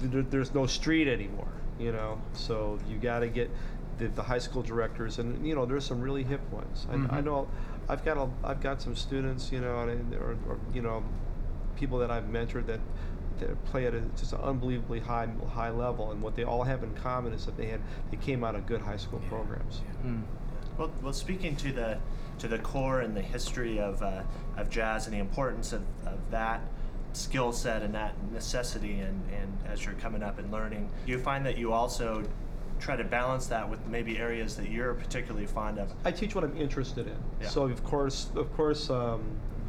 there, 0.00 0.22
there's 0.22 0.54
no 0.54 0.66
street 0.66 1.08
anymore. 1.08 1.48
You 1.78 1.92
know, 1.92 2.20
so 2.34 2.78
you 2.88 2.98
got 2.98 3.20
to 3.20 3.28
get 3.28 3.50
the, 3.98 4.08
the 4.08 4.22
high 4.22 4.38
school 4.38 4.62
directors, 4.62 5.18
and 5.18 5.46
you 5.46 5.54
know, 5.54 5.64
there's 5.66 5.84
some 5.84 6.00
really 6.00 6.22
hip 6.22 6.40
ones. 6.52 6.86
I, 6.90 6.94
I 6.94 6.96
Mhm. 7.20 7.24
know, 7.24 7.48
I've 7.88 8.04
got 8.04 8.16
a, 8.18 8.28
I've 8.44 8.60
got 8.60 8.80
some 8.82 8.94
students, 8.94 9.50
you 9.50 9.60
know, 9.60 9.80
and, 9.80 10.14
or, 10.14 10.36
or 10.48 10.58
you 10.74 10.82
know, 10.82 11.02
people 11.76 11.98
that 11.98 12.10
I've 12.10 12.24
mentored 12.24 12.66
that 12.66 12.80
that 13.40 13.64
play 13.64 13.86
at 13.86 13.94
a, 13.94 14.00
just 14.18 14.34
an 14.34 14.40
unbelievably 14.40 15.00
high 15.00 15.28
high 15.54 15.70
level, 15.70 16.10
and 16.12 16.20
what 16.20 16.36
they 16.36 16.44
all 16.44 16.62
have 16.64 16.82
in 16.84 16.92
common 16.94 17.32
is 17.32 17.46
that 17.46 17.56
they 17.56 17.66
had 17.66 17.80
they 18.10 18.18
came 18.18 18.44
out 18.44 18.54
of 18.54 18.66
good 18.66 18.82
high 18.82 18.98
school 18.98 19.20
programs. 19.28 19.80
Mm. 20.04 20.22
Well, 20.76 20.90
well, 21.02 21.12
speaking 21.14 21.56
to 21.56 21.72
the 21.72 21.98
to 22.40 22.48
the 22.48 22.58
core 22.58 23.00
and 23.00 23.16
the 23.16 23.22
history 23.22 23.78
of 23.78 24.02
uh, 24.02 24.22
of 24.56 24.68
jazz 24.70 25.06
and 25.06 25.14
the 25.14 25.20
importance 25.20 25.72
of, 25.72 25.82
of 26.06 26.18
that 26.30 26.60
skill 27.12 27.52
set 27.52 27.82
and 27.82 27.94
that 27.94 28.14
necessity, 28.32 29.00
and, 29.00 29.22
and 29.32 29.58
as 29.68 29.84
you're 29.84 29.94
coming 29.94 30.22
up 30.22 30.38
and 30.38 30.50
learning, 30.50 30.88
you 31.06 31.18
find 31.18 31.44
that 31.44 31.58
you 31.58 31.72
also 31.72 32.22
try 32.78 32.96
to 32.96 33.04
balance 33.04 33.46
that 33.46 33.68
with 33.68 33.84
maybe 33.86 34.18
areas 34.18 34.56
that 34.56 34.70
you're 34.70 34.94
particularly 34.94 35.46
fond 35.46 35.78
of. 35.78 35.92
I 36.04 36.12
teach 36.12 36.34
what 36.34 36.44
I'm 36.44 36.56
interested 36.56 37.06
in. 37.06 37.16
Yeah. 37.40 37.48
So 37.48 37.64
of 37.64 37.84
course, 37.84 38.30
of 38.36 38.52
course, 38.56 38.90
um, 38.90 39.22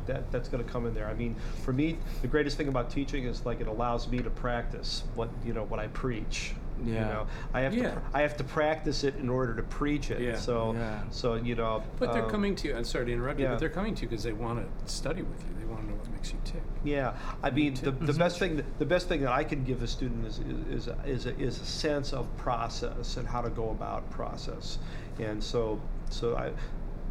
that 0.06 0.32
that's 0.32 0.50
going 0.50 0.63
to 0.63 0.70
come 0.70 0.86
in 0.86 0.94
there. 0.94 1.08
I 1.08 1.13
mean, 1.13 1.36
for 1.63 1.74
me, 1.74 1.98
the 2.22 2.28
greatest 2.28 2.58
thing 2.58 2.68
about 2.68 2.90
teaching 2.90 3.25
is 3.25 3.46
like 3.46 3.60
it 3.60 3.68
allows 3.68 4.08
me 4.08 4.20
to 4.20 4.30
practice 4.30 5.04
what 5.16 5.30
you 5.46 5.54
know 5.54 5.63
what 5.66 5.80
I 5.80 5.88
preach. 5.88 6.54
You 6.83 6.93
Yeah. 6.93 7.07
know, 7.07 7.27
I 7.53 7.61
have 7.61 7.73
Yeah. 7.73 7.91
to 7.91 8.01
I 8.13 8.21
have 8.21 8.38
to 8.38 8.43
practice 8.43 9.03
it 9.03 9.15
in 9.15 9.29
order 9.29 9.53
to 9.55 9.63
preach 9.63 10.11
it. 10.11 10.21
Yeah. 10.21 10.35
So 10.35 10.73
Yeah. 10.73 11.03
so 11.09 11.35
you 11.35 11.55
know. 11.55 11.83
But 12.00 12.13
they're 12.13 12.25
um, 12.25 12.29
coming 12.31 12.55
to 12.55 12.67
you. 12.67 12.75
I'm 12.75 12.83
sorry 12.83 13.05
to 13.05 13.13
interrupt 13.13 13.39
you, 13.39 13.45
yeah. 13.45 13.51
but 13.51 13.59
they're 13.59 13.69
coming 13.69 13.95
to 13.95 14.01
you 14.03 14.09
because 14.09 14.23
they 14.23 14.33
want 14.33 14.59
to 14.59 14.91
study 14.91 15.21
with 15.21 15.41
you. 15.43 15.50
They 15.59 15.65
want 15.65 15.81
to 15.81 15.88
know 15.89 15.95
what 15.95 16.09
makes 16.11 16.31
you 16.31 16.39
tick. 16.43 16.61
Yeah, 16.83 17.13
I 17.43 17.51
mean, 17.51 17.75
the, 17.75 17.91
the 17.91 18.13
best 18.13 18.39
thing 18.39 18.63
the 18.79 18.85
best 18.85 19.07
thing 19.07 19.21
that 19.21 19.31
I 19.31 19.43
can 19.43 19.63
give 19.63 19.83
a 19.83 19.88
student 19.88 20.25
is 20.25 20.39
is 20.39 20.88
is, 20.88 20.88
is, 21.05 21.25
a, 21.27 21.39
is 21.39 21.61
a 21.61 21.65
sense 21.65 22.13
of 22.13 22.25
process 22.38 23.17
and 23.17 23.27
how 23.27 23.41
to 23.41 23.50
go 23.50 23.69
about 23.69 24.09
process, 24.09 24.79
and 25.19 25.43
so 25.43 25.79
so 26.09 26.35
I. 26.35 26.51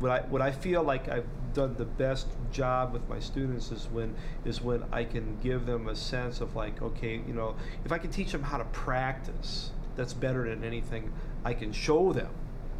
What 0.00 0.10
I, 0.10 0.20
what 0.28 0.40
I 0.42 0.50
feel 0.50 0.82
like 0.82 1.08
I've 1.08 1.26
done 1.52 1.74
the 1.76 1.84
best 1.84 2.26
job 2.50 2.92
with 2.92 3.06
my 3.08 3.18
students 3.20 3.70
is 3.70 3.86
when 3.90 4.14
is 4.44 4.62
when 4.62 4.84
I 4.92 5.04
can 5.04 5.36
give 5.42 5.66
them 5.66 5.88
a 5.88 5.94
sense 5.96 6.40
of 6.40 6.56
like 6.56 6.80
okay 6.80 7.20
you 7.26 7.34
know 7.34 7.54
if 7.84 7.92
I 7.92 7.98
can 7.98 8.10
teach 8.10 8.32
them 8.32 8.42
how 8.44 8.56
to 8.58 8.64
practice 8.66 9.72
that's 9.96 10.14
better 10.14 10.48
than 10.48 10.64
anything 10.64 11.12
I 11.44 11.54
can 11.54 11.72
show 11.72 12.12
them 12.12 12.30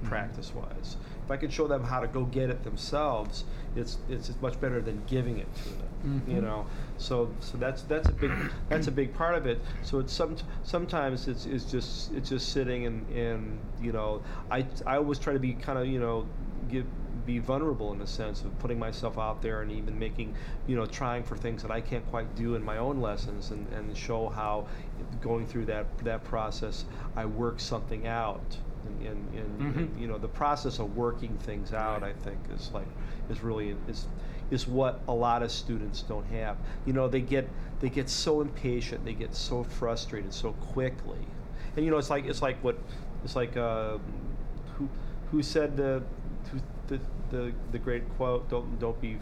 Mm-hmm. 0.01 0.09
practice 0.09 0.55
wise. 0.55 0.97
If 1.27 1.31
I 1.31 1.37
can 1.37 1.51
show 1.51 1.67
them 1.69 1.85
how 1.85 2.01
to 2.01 2.07
go 2.07 2.25
get 2.25 2.49
it 2.49 2.65
themselves, 2.65 3.45
it's 3.77 3.99
it's 4.09 4.33
much 4.41 4.59
better 4.59 4.81
than 4.81 5.03
giving 5.07 5.37
it 5.37 5.55
to 5.57 5.69
them. 5.69 6.25
You 6.27 6.37
Mhm. 6.39 6.43
know, 6.43 6.67
so 6.97 7.35
so 7.41 7.59
that's 7.59 7.83
that's 7.83 8.09
a 8.09 8.15
big 8.15 8.33
that's 8.71 8.87
a 8.87 8.93
big 8.93 9.13
part 9.13 9.35
of 9.35 9.45
it. 9.47 9.61
So 9.83 9.99
it's 9.99 10.15
some 10.15 10.37
sometimes 10.63 11.29
it's, 11.29 11.45
it's 11.45 11.67
just 11.67 12.13
it's 12.15 12.31
just 12.31 12.49
sitting 12.51 12.87
and 12.87 13.07
and 13.11 13.59
you 13.83 13.93
know 13.93 14.23
I 14.51 14.65
I 14.87 14.97
always 14.97 15.19
try 15.19 15.35
to 15.35 15.39
be 15.39 15.53
kind 15.53 15.79
of 15.79 15.85
you 15.87 16.01
know 16.01 16.27
give 16.71 16.87
be 17.31 17.39
vulnerable 17.39 17.93
in 17.93 18.01
a 18.01 18.07
sense 18.07 18.43
of 18.43 18.59
putting 18.59 18.79
myself 18.79 19.17
out 19.19 19.41
there 19.41 19.63
and 19.63 19.71
even 19.71 19.97
making 19.99 20.35
you 20.67 20.75
know 20.77 20.85
trying 20.87 21.23
for 21.23 21.37
things 21.37 21.63
that 21.63 21.71
I 21.71 21.81
can't 21.81 22.05
quite 22.11 22.35
do 22.35 22.57
in 22.57 22.65
my 22.65 22.79
own 22.79 23.01
lessons 23.01 23.53
and, 23.53 23.67
and 23.73 23.97
show 23.97 24.29
how 24.29 24.67
going 25.21 25.47
through 25.47 25.67
that 25.67 25.87
that 25.99 26.25
process 26.25 26.85
I 27.15 27.27
work 27.27 27.61
something 27.61 28.07
out 28.07 28.57
and, 28.87 29.07
and, 29.07 29.35
and, 29.39 29.61
Mhm. 29.61 29.79
and, 29.79 30.01
you 30.01 30.09
know 30.09 30.19
the 30.19 30.29
process 30.43 30.79
of 30.81 30.97
working 30.97 31.37
things 31.39 31.73
out. 31.73 32.03
I 32.03 32.13
think 32.13 32.39
is 32.53 32.71
like 32.75 32.89
is 33.29 33.43
really 33.43 33.77
is 33.89 34.07
is 34.51 34.67
what 34.67 35.01
a 35.07 35.13
lot 35.15 35.45
of 35.45 35.53
students 35.53 36.03
don't 36.03 36.27
have 36.27 36.57
you 36.85 36.93
know 36.93 37.07
they 37.07 37.21
get 37.21 37.49
they 37.81 37.89
get 37.89 38.09
so 38.09 38.41
impatient 38.41 39.05
they 39.05 39.15
get 39.15 39.35
so 39.35 39.63
frustrated 39.63 40.35
so 40.35 40.53
quickly 40.55 41.25
and 41.77 41.85
you 41.85 41.91
know 41.93 41.99
it's 41.99 42.11
like 42.11 42.25
it's 42.27 42.43
like 42.43 42.57
what 42.65 42.77
it's 43.25 43.37
like 43.37 43.57
uh, 43.57 43.99
who 44.77 44.89
who 45.31 45.43
said 45.43 45.77
the 45.77 46.03
the, 46.91 47.01
the 47.31 47.53
the 47.73 47.79
great 47.79 48.07
quote 48.17 48.49
don't 48.51 48.79
don't 48.79 49.01
be 49.01 49.17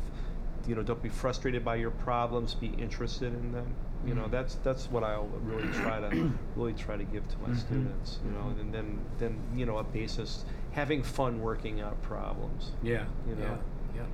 you 0.66 0.75
know 0.75 0.82
don't 0.82 1.02
be 1.02 1.08
frustrated 1.08 1.64
by 1.64 1.76
your 1.76 1.90
problems 1.92 2.54
be 2.54 2.68
interested 2.78 3.32
in 3.32 3.52
them 3.52 3.66
you 4.06 4.14
know 4.14 4.25
Mhm. 4.25 4.30
that's 4.32 4.54
that's 4.56 4.90
what 4.90 5.04
I 5.04 5.18
really 5.44 5.68
try 5.75 6.00
to 6.00 6.32
really 6.56 6.72
try 6.75 6.96
to 6.96 7.04
give 7.04 7.26
to 7.28 7.38
my 7.38 7.48
Mhm. 7.50 7.56
students 7.56 8.18
you 8.25 8.30
know 8.32 8.48
and 8.60 8.72
then 8.75 8.98
then 9.18 9.38
you 9.54 9.66
know 9.66 9.78
a 9.78 9.84
basis 9.84 10.44
having 10.72 11.02
fun 11.02 11.40
working 11.40 11.80
out 11.80 12.00
problems 12.02 12.72
Yeah. 12.82 13.04
You 13.28 13.37
know? 13.37 13.58
Yeah. 13.94 14.02
yeah. 14.02 14.06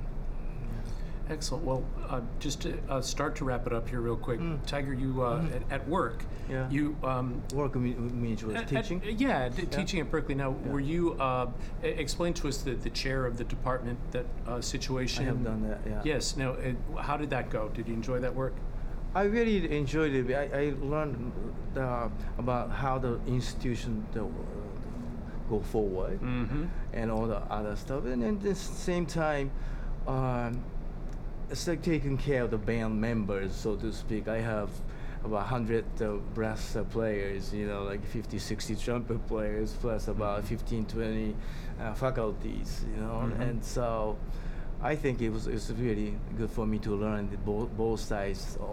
Excellent. 1.29 1.63
Well, 1.63 1.83
uh, 2.07 2.21
just 2.39 2.61
to 2.61 2.77
uh, 2.89 3.01
start 3.01 3.35
to 3.37 3.45
wrap 3.45 3.65
it 3.65 3.73
up 3.73 3.89
here, 3.89 3.99
real 4.01 4.15
quick, 4.15 4.39
Mm. 4.39 4.63
Tiger, 4.67 4.93
you 4.93 5.23
uh, 5.23 5.41
Mhm. 5.41 5.55
at, 5.55 5.71
at 5.81 5.87
work, 5.89 6.23
Yeah. 6.49 6.69
you 6.69 6.95
um, 7.03 7.41
Work 7.53 7.75
me- 7.75 7.95
means 7.95 8.43
at- 8.43 8.55
at- 8.55 8.67
teaching. 8.67 9.01
yeah, 9.17 9.49
d- 9.49 9.65
teaching 9.65 9.99
at 10.01 10.11
Berklee. 10.11 10.35
Now, 10.35 10.51
Yeah. 10.65 10.71
were 10.71 10.79
you 10.79 11.13
uh, 11.19 11.47
explain 11.81 12.33
to 12.35 12.47
us 12.47 12.57
the, 12.61 12.75
the 12.75 12.91
chair 12.91 13.25
of 13.25 13.37
the 13.37 13.43
department 13.43 13.97
that 14.11 14.25
uh, 14.47 14.55
I 14.57 14.59
situation? 14.59 15.25
have 15.25 15.43
done 15.43 15.63
that. 15.67 15.79
Yeah. 15.87 16.01
Yes. 16.03 16.37
Now, 16.37 16.55
how 16.97 17.17
did 17.17 17.31
that 17.31 17.49
go? 17.49 17.69
Did 17.73 17.87
you 17.87 17.95
enjoy 17.95 18.19
that 18.19 18.35
work? 18.35 18.53
I 19.15 19.23
really 19.23 19.75
enjoyed 19.75 20.13
it. 20.13 20.31
I, 20.35 20.43
I 20.65 20.73
learned 20.79 21.31
uh, 21.75 22.09
about 22.37 22.69
how 22.69 22.99
the 22.99 23.19
institution 23.25 24.05
the, 24.13 24.25
uh, 24.25 24.27
go 25.49 25.59
forward 25.61 26.19
Mm-hmm. 26.21 26.65
and 26.93 27.09
all 27.11 27.25
the 27.25 27.37
other 27.49 27.75
stuff. 27.75 28.05
And 28.05 28.23
at 28.23 28.41
the 28.43 28.53
same 28.55 29.05
time, 29.07 29.49
um, 30.07 30.61
it's 31.49 31.67
like 31.67 31.81
taking 31.81 32.17
care 32.17 32.43
of 32.43 32.51
the 32.51 32.57
band 32.57 32.99
members, 32.99 33.53
so 33.55 33.75
to 33.75 33.91
speak. 33.91 34.27
I 34.27 34.39
have 34.39 34.69
about 35.23 35.49
100 35.51 35.85
uh, 36.01 36.13
brass 36.33 36.75
uh, 36.75 36.83
players, 36.83 37.53
you 37.53 37.67
know, 37.67 37.83
like 37.83 38.05
50, 38.05 38.37
60 38.37 38.75
trumpet 38.75 39.25
players, 39.27 39.73
plus 39.79 40.07
about 40.07 40.43
15, 40.45 40.85
20 40.85 41.35
uh, 41.81 41.93
faculties, 41.93 42.85
you 42.93 43.01
know. 43.01 43.29
Mhm. 43.31 43.41
And 43.41 43.63
so 43.63 44.17
I 44.81 44.95
think 44.95 45.21
it 45.21 45.29
was, 45.29 45.47
it 45.47 45.53
was 45.53 45.71
really 45.73 46.13
good 46.37 46.49
for 46.51 46.65
me 46.67 46.77
to 46.79 46.95
learn 46.95 47.29
the 47.31 47.37
both, 47.37 47.69
both 47.75 47.99
sides 47.99 48.57
uh, 48.61 48.65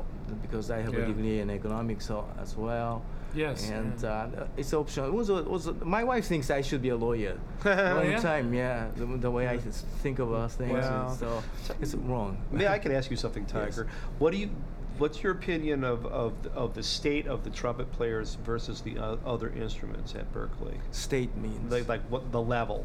because 0.42 0.71
I 0.71 0.82
have 0.82 0.92
Yeah. 0.94 1.00
a 1.00 1.06
degree 1.06 1.40
in 1.40 1.50
economics 1.50 2.11
uh, 2.11 2.23
as 2.40 2.56
well. 2.56 3.02
Yes. 3.35 3.71
And 3.71 3.94
yeah. 4.02 4.09
uh, 4.37 4.47
it's 4.59 4.75
optional. 4.75 5.09
It 5.09 5.14
was, 5.14 5.30
it 5.30 5.49
was, 5.49 5.71
my 5.82 6.04
wife 6.04 6.26
thinks 6.26 6.50
I 6.50 6.61
should 6.61 6.82
be 6.82 6.90
a 6.90 6.97
lawyer. 6.97 7.38
Long 7.64 7.78
Oh, 7.78 8.02
yeah? 8.02 8.18
time, 8.21 8.52
yeah. 8.52 8.88
The, 8.97 9.06
the 9.06 9.30
way 9.30 9.49
I 9.49 9.56
think 9.58 10.19
about 10.19 10.52
things, 10.52 10.73
Wow. 10.73 11.17
so 11.19 11.43
it's 11.80 11.95
wrong. 11.95 12.36
May 12.50 12.67
I 12.67 12.78
can 12.78 12.93
ask 12.93 13.10
you 13.10 13.17
something, 13.17 13.45
Yes. 13.54 13.76
Tiger? 13.76 13.88
What 14.19 14.32
do 14.32 14.36
you, 14.38 14.50
what's 14.99 15.23
your 15.23 15.32
opinion 15.32 15.82
of, 15.82 16.04
of, 16.04 16.34
of 16.54 16.75
the 16.75 16.82
state 16.82 17.26
of 17.26 17.43
the 17.43 17.49
trumpet 17.50 17.91
players 17.93 18.34
versus 18.45 18.82
the 18.82 18.99
o- 18.99 19.19
other 19.25 19.49
instruments 19.50 20.15
at 20.15 20.30
Berklee? 20.34 20.76
State 20.91 21.34
means. 21.38 21.73
Like, 21.73 21.88
like 21.88 22.02
what 22.10 22.30
the 22.32 22.43
level? 22.43 22.84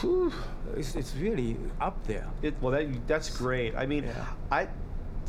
Whew, 0.00 0.32
it's, 0.76 0.94
it's 0.96 1.14
really 1.16 1.56
up 1.80 2.04
there. 2.06 2.26
It, 2.42 2.54
well, 2.60 2.72
that 2.72 3.06
that's 3.06 3.30
great. 3.36 3.74
I 3.76 3.86
mean, 3.86 4.04
Yeah. 4.04 4.26
I 4.50 4.68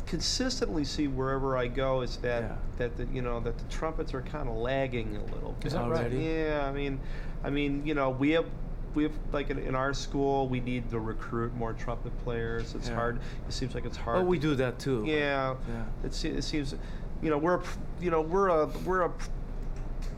consistently 0.06 0.84
see 0.84 1.06
wherever 1.06 1.56
I 1.56 1.66
go 1.68 2.00
is 2.00 2.16
that 2.18 2.42
Yeah. 2.42 2.56
that 2.78 2.96
the, 2.96 3.04
you 3.14 3.22
know 3.22 3.40
that 3.40 3.58
the 3.58 3.64
trumpets 3.64 4.14
are 4.14 4.22
kind 4.22 4.48
of 4.48 4.56
lagging 4.56 5.16
a 5.16 5.34
little. 5.34 5.54
Is 5.64 5.72
bit. 5.74 5.82
that 5.82 5.90
right? 5.90 6.12
Yeah, 6.12 6.66
I 6.66 6.72
mean, 6.72 6.98
I 7.44 7.50
mean, 7.50 7.84
you 7.86 7.94
know, 7.94 8.10
we 8.10 8.30
have 8.30 8.46
we 8.94 9.02
have 9.04 9.12
like 9.32 9.50
in, 9.50 9.58
in 9.58 9.74
our 9.74 9.92
school 9.94 10.48
we 10.48 10.60
need 10.60 10.90
to 10.90 10.98
recruit 10.98 11.54
more 11.54 11.72
trumpet 11.74 12.16
players. 12.24 12.74
It's 12.74 12.88
Yeah. 12.88 12.94
hard. 12.94 13.20
It 13.46 13.52
seems 13.52 13.74
like 13.74 13.84
it's 13.84 13.98
hard. 13.98 14.18
Oh, 14.22 14.24
we 14.24 14.38
do 14.38 14.54
that 14.56 14.78
too. 14.78 15.04
Yeah. 15.06 15.54
Yeah. 15.68 15.84
It, 16.06 16.14
se- 16.14 16.30
it 16.30 16.42
seems, 16.42 16.74
you 17.22 17.30
know, 17.30 17.38
we're 17.38 17.56
a 17.56 17.62
you 18.00 18.10
know 18.10 18.22
we're 18.22 18.48
a 18.48 18.66
we're 18.86 19.02
a 19.02 19.10
pr- 19.10 19.28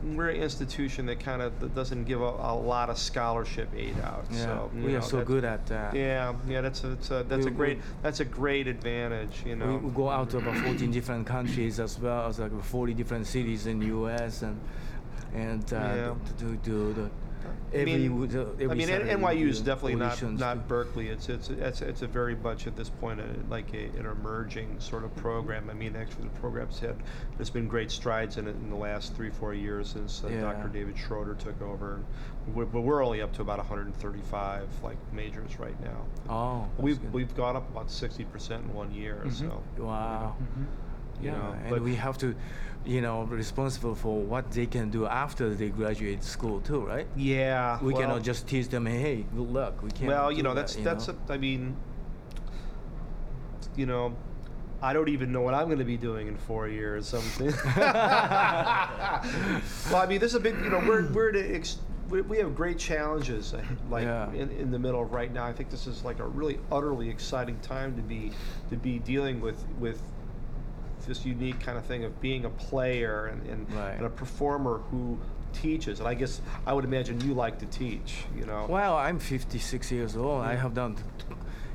we're 0.03 0.29
an 0.29 0.41
institution 0.41 1.05
that 1.07 1.19
kind 1.19 1.41
of 1.41 1.73
doesn't 1.75 2.05
give 2.05 2.21
a, 2.21 2.25
a 2.25 2.55
lot 2.55 2.89
of 2.89 2.97
scholarship 2.97 3.69
aid 3.75 3.99
out. 4.01 4.25
Yeah, 4.31 4.37
So 4.45 4.71
we 4.75 4.95
are 4.95 4.99
know, 4.99 5.05
so 5.05 5.23
good 5.23 5.43
at 5.43 5.65
that. 5.67 5.93
Yeah, 5.95 6.33
yeah, 6.47 6.61
that's 6.61 6.83
a, 6.83 6.87
that's 6.87 7.11
a, 7.11 7.23
that's 7.27 7.45
We- 7.45 7.51
a 7.51 7.55
great 7.55 7.79
that's 8.01 8.19
a 8.19 8.25
great 8.25 8.67
advantage, 8.67 9.43
you 9.45 9.55
know. 9.55 9.67
We, 9.67 9.77
we 9.77 9.91
go 9.91 10.09
out 10.09 10.29
to 10.31 10.37
about 10.37 10.57
14 10.57 10.91
different 10.91 11.27
countries 11.27 11.79
as 11.79 11.99
well 11.99 12.27
as 12.27 12.39
like 12.39 12.51
40 12.63 12.93
different 12.93 13.27
cities 13.27 13.67
in 13.67 13.79
the 13.79 13.87
U.S. 13.87 14.41
and 14.41 14.59
and 15.33 15.63
uh, 15.73 15.77
Yeah. 15.77 16.15
to 16.39 17.09
the 17.71 17.81
I 17.81 17.85
mean, 17.85 18.21
w- 18.27 18.53
every 18.59 18.69
I 18.69 18.73
mean, 18.73 18.87
Saturday 18.87 19.11
NYU 19.13 19.47
is 19.47 19.61
definitely 19.61 19.95
not 19.95 20.21
not 20.33 20.67
Berklee. 20.67 21.07
It's 21.09 21.29
it's 21.29 21.49
it's 21.49 21.81
it's 21.81 22.01
a 22.01 22.07
very 22.07 22.35
much 22.35 22.67
at 22.67 22.75
this 22.75 22.89
point 22.89 23.19
a, 23.19 23.25
like 23.49 23.73
a, 23.73 23.85
an 23.97 24.05
emerging 24.05 24.79
sort 24.79 25.03
of 25.03 25.15
program. 25.15 25.69
I 25.69 25.73
mean, 25.73 25.95
actually, 25.95 26.25
the 26.25 26.39
program's 26.39 26.79
had 26.79 26.95
there's 27.37 27.49
been 27.49 27.67
great 27.67 27.91
strides 27.91 28.37
in 28.37 28.47
it 28.47 28.55
in 28.55 28.69
the 28.69 28.75
last 28.75 29.15
three 29.15 29.29
four 29.29 29.53
years 29.53 29.89
since 29.89 30.23
uh, 30.23 30.27
Yeah. 30.29 30.41
Dr. 30.41 30.67
David 30.69 30.97
Schroeder 30.97 31.35
took 31.35 31.61
over. 31.61 31.99
We're, 32.53 32.65
but 32.65 32.81
we're 32.81 33.03
only 33.05 33.21
up 33.21 33.31
to 33.33 33.41
about 33.43 33.59
135 33.59 34.67
like 34.83 34.97
majors 35.13 35.59
right 35.59 35.79
now. 35.81 36.05
Oh, 36.29 36.61
that's 36.71 36.81
We've 36.83 37.01
good. 37.01 37.13
we've 37.13 37.35
gone 37.35 37.55
up 37.55 37.69
about 37.69 37.91
60 37.91 38.23
percent 38.25 38.63
in 38.65 38.73
one 38.73 38.91
year. 38.93 39.21
Mhm. 39.25 39.31
So 39.33 39.63
wow. 39.77 40.35
Mhm. 40.41 40.65
you 41.23 41.29
Yeah, 41.29 41.37
know, 41.37 41.55
and 41.61 41.69
but- 41.69 41.81
we 41.81 41.95
have 41.95 42.17
to, 42.19 42.35
you 42.85 43.01
know, 43.01 43.23
responsible 43.23 43.95
for 43.95 44.19
what 44.21 44.51
they 44.51 44.65
can 44.65 44.89
do 44.89 45.05
after 45.05 45.53
they 45.53 45.69
graduate 45.69 46.23
school 46.23 46.59
too, 46.61 46.81
right? 46.81 47.07
yeah, 47.15 47.79
We 47.81 47.93
well, 47.93 48.01
cannot 48.01 48.23
just 48.23 48.47
teach 48.47 48.69
them, 48.69 48.85
hey, 48.85 49.25
good 49.35 49.49
luck. 49.49 49.81
We 49.83 49.91
can't. 49.91 50.07
Well, 50.07 50.31
you 50.31 50.43
know, 50.43 50.53
that, 50.53 50.61
that's 50.61 50.77
you 50.77 50.83
that's 50.83 51.07
know? 51.07 51.15
A, 51.29 51.33
I 51.33 51.37
mean, 51.37 51.75
you 53.75 53.85
know, 53.85 54.15
I 54.81 54.93
don't 54.93 55.09
even 55.09 55.31
know 55.31 55.41
what 55.41 55.53
I'm 55.53 55.67
going 55.67 55.79
to 55.79 55.85
be 55.85 55.97
doing 55.97 56.27
in 56.27 56.37
four 56.37 56.67
years. 56.67 57.07
Something. 57.07 57.47
well, 57.75 57.91
I 60.01 60.05
mean, 60.07 60.19
this 60.19 60.31
is 60.31 60.35
a 60.35 60.39
big. 60.39 60.55
You 60.63 60.71
know, 60.71 60.79
we're 60.79 61.07
we're 61.11 61.31
to 61.31 61.55
ex- 61.55 61.77
we, 62.09 62.37
have 62.39 62.55
great 62.55 62.77
challenges 62.77 63.53
like 63.89 64.03
Yeah. 64.03 64.29
in, 64.33 64.49
in 64.51 64.71
the 64.71 64.79
middle 64.79 65.01
of 65.01 65.13
right 65.13 65.31
now. 65.31 65.45
I 65.45 65.53
think 65.53 65.69
this 65.69 65.87
is 65.87 66.03
like 66.03 66.19
a 66.19 66.27
really 66.27 66.59
utterly 66.71 67.09
exciting 67.09 67.57
time 67.59 67.95
to 67.95 68.01
be 68.01 68.31
to 68.69 68.75
be 68.75 68.99
dealing 68.99 69.39
with 69.39 69.63
with 69.79 70.01
this 71.05 71.25
unique 71.25 71.59
kind 71.59 71.77
of 71.77 71.85
thing 71.85 72.03
of 72.03 72.19
being 72.21 72.45
a 72.45 72.49
player 72.49 73.27
and, 73.27 73.45
and, 73.47 73.73
Right. 73.73 73.93
and 73.97 74.05
a 74.05 74.09
performer 74.09 74.79
who 74.91 75.17
teaches. 75.53 75.99
And 75.99 76.07
I 76.07 76.13
guess 76.13 76.41
I 76.65 76.73
would 76.73 76.85
imagine 76.85 77.19
you 77.21 77.33
like 77.33 77.59
to 77.59 77.65
teach. 77.65 78.23
You 78.37 78.45
know. 78.45 78.65
Well, 78.69 78.95
I'm 78.95 79.19
56 79.19 79.91
years 79.91 80.15
old. 80.15 80.43
I 80.43 80.55
have 80.55 80.73
done, 80.73 80.95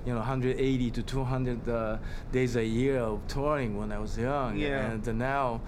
you 0.06 0.12
know, 0.12 0.18
180 0.18 0.90
to 0.92 1.02
200 1.02 1.68
uh, 1.68 1.98
days 2.32 2.56
a 2.56 2.64
year 2.64 2.98
of 2.98 3.20
touring 3.28 3.76
when 3.76 3.92
I 3.92 3.98
was 3.98 4.16
young. 4.16 4.56
Yeah. 4.56 4.90
And 4.92 5.18
now, 5.18 5.60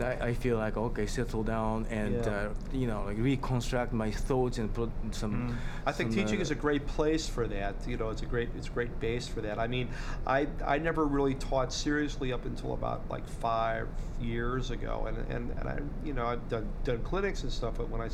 I, 0.00 0.28
I 0.28 0.34
feel 0.34 0.56
like 0.56 0.76
okay, 0.76 1.06
settle 1.06 1.42
down 1.42 1.86
and 1.90 2.24
Yeah. 2.24 2.30
uh, 2.30 2.48
you 2.72 2.86
know, 2.86 3.04
like 3.04 3.18
reconstruct 3.18 3.92
my 3.92 4.10
thoughts 4.10 4.58
and 4.58 4.72
put 4.72 4.90
some. 5.10 5.50
Mm. 5.50 5.56
I 5.86 5.92
think 5.92 6.12
some, 6.12 6.22
teaching 6.22 6.38
uh, 6.38 6.42
is 6.42 6.50
a 6.50 6.54
great 6.54 6.86
place 6.86 7.28
for 7.28 7.46
that. 7.48 7.74
You 7.86 7.96
know, 7.96 8.08
it's 8.10 8.22
a 8.22 8.26
great 8.26 8.50
it's 8.56 8.68
a 8.68 8.70
great 8.70 8.98
base 9.00 9.28
for 9.28 9.40
that. 9.42 9.58
I 9.58 9.66
mean, 9.66 9.88
I 10.26 10.46
I 10.64 10.78
never 10.78 11.04
really 11.04 11.34
taught 11.34 11.72
seriously 11.72 12.32
up 12.32 12.44
until 12.46 12.72
about 12.72 13.08
like 13.10 13.26
five 13.28 13.88
years 14.20 14.70
ago, 14.70 15.04
and 15.08 15.18
and, 15.30 15.50
and 15.58 15.68
I 15.68 15.78
you 16.04 16.14
know 16.14 16.26
I've 16.26 16.48
done, 16.48 16.68
done 16.84 17.02
clinics 17.02 17.42
and 17.42 17.52
stuff. 17.52 17.74
But 17.76 17.88
when 17.90 18.00
I 18.00 18.08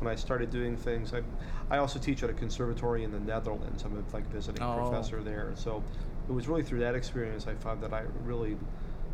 when 0.00 0.12
I 0.12 0.16
started 0.16 0.50
doing 0.50 0.76
things, 0.76 1.14
I 1.14 1.22
I 1.70 1.78
also 1.78 1.98
teach 1.98 2.22
at 2.22 2.28
a 2.30 2.34
conservatory 2.34 3.04
in 3.04 3.10
the 3.12 3.20
Netherlands. 3.20 3.84
I'm 3.84 3.96
a 3.96 4.14
like 4.14 4.26
visiting 4.30 4.62
Oh. 4.62 4.76
professor 4.90 5.22
there. 5.22 5.52
So 5.54 5.82
it 6.28 6.32
was 6.32 6.46
really 6.46 6.62
through 6.62 6.80
that 6.80 6.94
experience 6.94 7.46
I 7.46 7.54
found 7.54 7.82
that 7.82 7.92
I 7.92 8.04
really, 8.24 8.56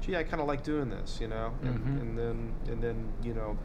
gee, 0.01 0.17
I 0.17 0.23
kind 0.23 0.41
of 0.41 0.49
like 0.49 0.63
doing 0.63 0.89
this. 0.91 1.19
You 1.21 1.29
know, 1.29 1.53
and, 1.63 1.79
Mhm. 1.79 2.01
and 2.01 2.19
then 2.19 2.53
and 2.69 2.83
then 2.83 3.13
you 3.23 3.35
know. 3.35 3.57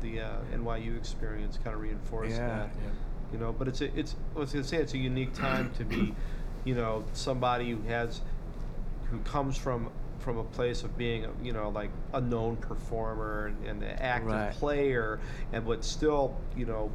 The 0.00 0.18
uh, 0.20 0.38
NYU 0.52 0.96
experience 0.98 1.56
kind 1.62 1.76
of 1.76 1.80
reinforced 1.80 2.32
Yeah, 2.32 2.48
that 2.48 2.70
yeah. 2.82 2.90
you 3.32 3.38
know 3.38 3.52
but 3.52 3.68
it's 3.68 3.82
a, 3.82 3.96
it's 3.96 4.16
I 4.34 4.40
was 4.40 4.50
gonna 4.52 4.64
say 4.64 4.78
it's 4.78 4.94
a 4.94 4.98
unique 4.98 5.32
time 5.32 5.70
to 5.78 5.84
be 5.84 6.12
you 6.64 6.74
know 6.74 7.04
somebody 7.12 7.70
who 7.70 7.80
has 7.82 8.20
who 9.12 9.20
comes 9.20 9.56
from 9.56 9.90
from 10.18 10.38
a 10.38 10.42
place 10.44 10.82
of 10.82 10.98
being, 10.98 11.26
you 11.40 11.52
know, 11.52 11.68
like 11.68 11.90
a 12.14 12.20
known 12.20 12.56
performer 12.56 13.46
and, 13.46 13.66
and 13.68 13.82
an 13.84 13.96
active 14.00 14.28
Right. 14.32 14.52
player, 14.52 15.20
and 15.52 15.64
but 15.64 15.84
still, 15.84 16.34
you 16.56 16.66
know, 16.66 16.90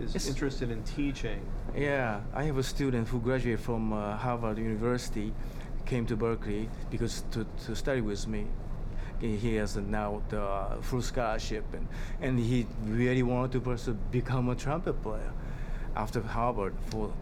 is 0.00 0.10
It's- 0.16 0.26
interested 0.28 0.72
in 0.72 0.82
teaching. 0.82 1.40
Yeah, 1.76 2.22
I 2.34 2.42
have 2.42 2.58
a 2.58 2.62
student 2.64 3.06
who 3.06 3.20
graduated 3.20 3.60
from 3.60 3.92
uh, 3.92 4.16
Harvard 4.16 4.58
University, 4.58 5.32
came 5.86 6.06
to 6.06 6.16
Berklee 6.16 6.68
because 6.90 7.24
to, 7.32 7.46
to 7.66 7.74
study 7.76 8.00
with 8.00 8.26
me. 8.26 8.46
He 9.20 9.36
he 9.36 9.54
has 9.56 9.76
now 9.76 10.22
the 10.30 10.78
full 10.82 11.02
scholarship, 11.02 11.64
and, 11.74 11.86
and 12.20 12.38
he 12.38 12.66
really 12.84 13.22
wanted 13.22 13.52
to 13.52 13.60
pursue 13.60 13.94
become 14.10 14.48
a 14.48 14.54
trumpet 14.56 15.00
player 15.02 15.32
after 15.94 16.20
Harvard. 16.20 16.74
For 16.90 17.12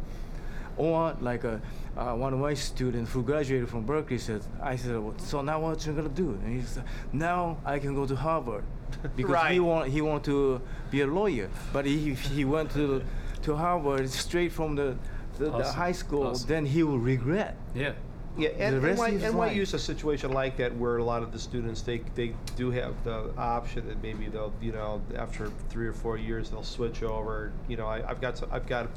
or 0.77 1.15
like 1.21 1.45
a, 1.45 1.61
uh, 1.97 2.15
one 2.15 2.33
of 2.33 2.39
my 2.39 2.55
students 2.55 3.13
who 3.13 3.23
graduated 3.23 3.69
from 3.69 3.85
Berklee 3.87 4.19
said, 4.19 4.41
I 4.63 4.77
said, 4.77 4.99
"Well, 4.99 5.15
so 5.19 5.43
now 5.43 5.61
what 5.61 5.85
you 5.87 5.93
gonna 5.93 6.09
do? 6.09 6.31
And 6.43 6.57
he 6.61 6.63
said, 6.67 6.85
now 7.13 7.59
I 7.67 7.79
can 7.79 7.95
go 7.95 8.07
to 8.07 8.17
Harvard 8.17 8.65
because 9.17 9.49
he 9.51 9.59
Right. 9.59 9.61
want 9.61 9.91
he 9.91 10.01
want 10.01 10.25
to 10.25 10.61
be 10.91 11.03
a 11.03 11.07
lawyer, 11.07 11.51
but 11.73 11.85
he 11.85 12.15
he 12.15 12.45
went 12.47 12.71
to 12.73 13.03
to 13.43 13.57
Harvard 13.57 14.09
straight 14.09 14.53
from 14.53 14.75
the 14.75 14.97
the, 15.39 15.51
the 15.51 15.71
high 15.73 15.93
school. 15.93 16.29
Awesome. 16.29 16.49
Then 16.49 16.65
he 16.67 16.83
will 16.83 16.99
regret. 16.99 17.57
Yeah. 17.75 17.93
Yeah, 18.39 18.51
and 18.59 18.77
The 18.77 18.81
rest 18.81 19.01
NY, 19.01 19.09
of 19.09 19.21
his 19.21 19.35
life. 19.35 19.75
A 19.75 19.79
situation 19.79 20.33
like 20.33 20.57
that 20.59 20.75
where 20.77 20.97
a 20.99 21.05
lot 21.05 21.23
of 21.23 21.33
the 21.33 21.39
students 21.39 21.83
they 21.83 21.99
they 22.15 22.33
do 22.57 22.71
have 22.71 22.95
the 23.05 23.31
option 23.37 23.87
that 23.89 24.03
maybe 24.03 24.29
they'll 24.29 24.53
you 24.63 24.73
know 24.73 25.03
after 25.17 25.51
three 25.69 25.87
or 25.87 25.93
four 25.93 26.17
years 26.17 26.51
they'll 26.51 26.63
switch 26.63 27.03
over. 27.03 27.53
You 27.69 27.77
know, 27.77 27.87
I, 27.87 28.09
I've 28.09 28.21
got 28.21 28.39
some, 28.39 28.49
I've 28.53 28.67
got 28.67 28.89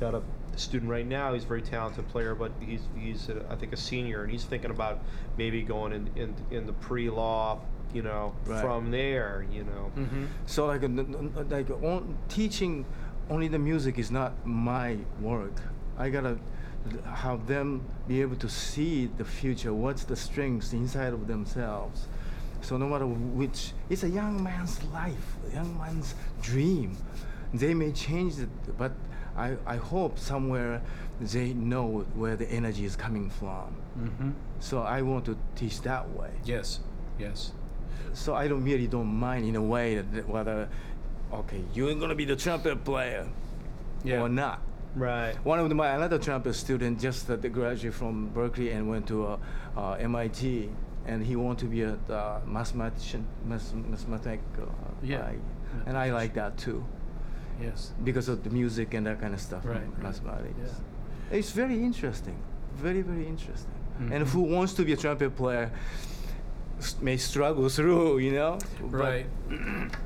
got 0.00 0.14
a 0.14 0.22
student 0.56 0.90
right 0.90 1.06
now. 1.06 1.34
He's 1.34 1.44
a 1.44 1.46
very 1.46 1.62
talented 1.62 2.08
player, 2.08 2.34
but 2.34 2.50
he's 2.60 2.80
he's 2.98 3.28
a, 3.28 3.44
I 3.50 3.56
think 3.56 3.72
a 3.72 3.76
senior, 3.76 4.22
and 4.22 4.32
he's 4.32 4.44
thinking 4.44 4.70
about 4.70 5.00
maybe 5.36 5.62
going 5.62 5.92
in 5.92 6.10
in, 6.16 6.34
in 6.50 6.66
the 6.66 6.72
pre 6.74 7.10
law. 7.10 7.60
You 7.94 8.02
know, 8.02 8.34
Right. 8.44 8.60
from 8.60 8.90
there. 8.90 9.46
You 9.50 9.64
know. 9.64 9.92
Mm-hmm. 9.96 10.24
So 10.46 10.66
like 10.66 10.82
uh, 10.82 10.88
like 11.48 11.70
on, 11.70 12.18
teaching 12.28 12.84
only 13.30 13.48
the 13.48 13.58
music 13.58 13.98
is 13.98 14.10
not 14.10 14.32
my 14.46 14.96
work. 15.20 15.60
I 15.98 16.10
gotta 16.10 16.38
have 17.12 17.46
them 17.46 17.82
be 18.06 18.20
able 18.20 18.36
to 18.36 18.48
see 18.48 19.06
the 19.18 19.24
future. 19.24 19.72
What's 19.74 20.04
the 20.04 20.16
strengths 20.16 20.72
inside 20.72 21.12
of 21.12 21.26
themselves. 21.26 22.06
So 22.60 22.76
no 22.76 22.88
matter 22.88 23.06
which, 23.06 23.72
it's 23.88 24.02
a 24.02 24.08
young 24.08 24.42
man's 24.42 24.82
life, 24.84 25.36
a 25.50 25.54
young 25.54 25.78
man's 25.78 26.14
dream. 26.42 26.96
They 27.54 27.72
may 27.74 27.92
change 27.92 28.38
it, 28.38 28.48
but 28.76 28.92
I, 29.36 29.56
I 29.66 29.76
hope 29.76 30.18
somewhere 30.18 30.82
they 31.20 31.52
know 31.54 32.04
where 32.14 32.36
the 32.36 32.48
energy 32.50 32.84
is 32.84 32.96
coming 32.96 33.30
from. 33.30 33.74
Mm-hmm. 33.98 34.30
So 34.60 34.82
I 34.82 35.02
want 35.02 35.24
to 35.26 35.36
teach 35.54 35.80
that 35.82 36.08
way 36.10 36.30
Yes. 36.44 36.80
Yes. 37.18 37.52
so 38.12 38.34
I 38.34 38.48
don't 38.48 38.64
really 38.64 38.86
don't 38.88 39.06
mind 39.14 39.44
in 39.46 39.54
a 39.56 39.62
way 39.62 39.96
that, 39.96 40.12
that 40.12 40.28
whether 40.28 40.68
okay 41.32 41.62
you're 41.74 41.94
gonna 41.94 42.14
be 42.14 42.24
the 42.24 42.36
trumpet 42.36 42.84
player 42.84 43.26
Yeah. 44.04 44.20
or 44.22 44.28
not. 44.28 44.60
Right. 44.98 45.34
One 45.44 45.58
of 45.60 45.70
my 45.74 45.90
another 45.94 46.18
trumpet 46.18 46.54
student 46.54 47.00
just 47.00 47.30
uh, 47.30 47.36
graduated 47.36 47.94
from 47.94 48.30
Berklee 48.34 48.74
and 48.74 48.88
went 48.88 49.06
to 49.08 49.26
uh, 49.26 49.36
uh, 49.76 49.92
MIT 49.92 50.70
and 51.06 51.24
he 51.24 51.36
wanted 51.36 51.58
to 51.60 51.66
be 51.66 51.82
a 51.82 51.94
uh, 52.10 52.40
mathematician, 52.46 53.24
math, 53.46 53.72
mathematic. 53.74 54.40
Uh, 54.60 54.64
Yeah. 55.02 55.18
guy. 55.18 55.36
And 55.86 55.96
I 55.96 56.10
like 56.12 56.34
that 56.34 56.56
too 56.58 56.84
Yes. 57.62 57.92
because 58.04 58.28
of 58.28 58.42
the 58.42 58.50
music 58.50 58.94
and 58.94 59.06
that 59.06 59.20
kind 59.20 59.34
of 59.34 59.40
stuff. 59.40 59.64
Right, 59.64 59.76
right. 59.76 60.02
Mathematics. 60.02 60.72
It's 61.30 61.52
very 61.52 61.78
interesting. 61.82 62.36
Very 62.76 63.02
very 63.02 63.26
interesting. 63.26 63.72
And 64.00 64.24
Mhm. 64.24 64.32
who 64.32 64.42
wants 64.56 64.74
to 64.74 64.84
be 64.84 64.92
a 64.92 64.96
trumpet 64.96 65.36
player? 65.36 65.70
may 67.00 67.16
struggle 67.16 67.68
through, 67.68 68.18
you 68.18 68.30
know. 68.30 68.56
But- 68.80 69.00
Right. 69.00 69.26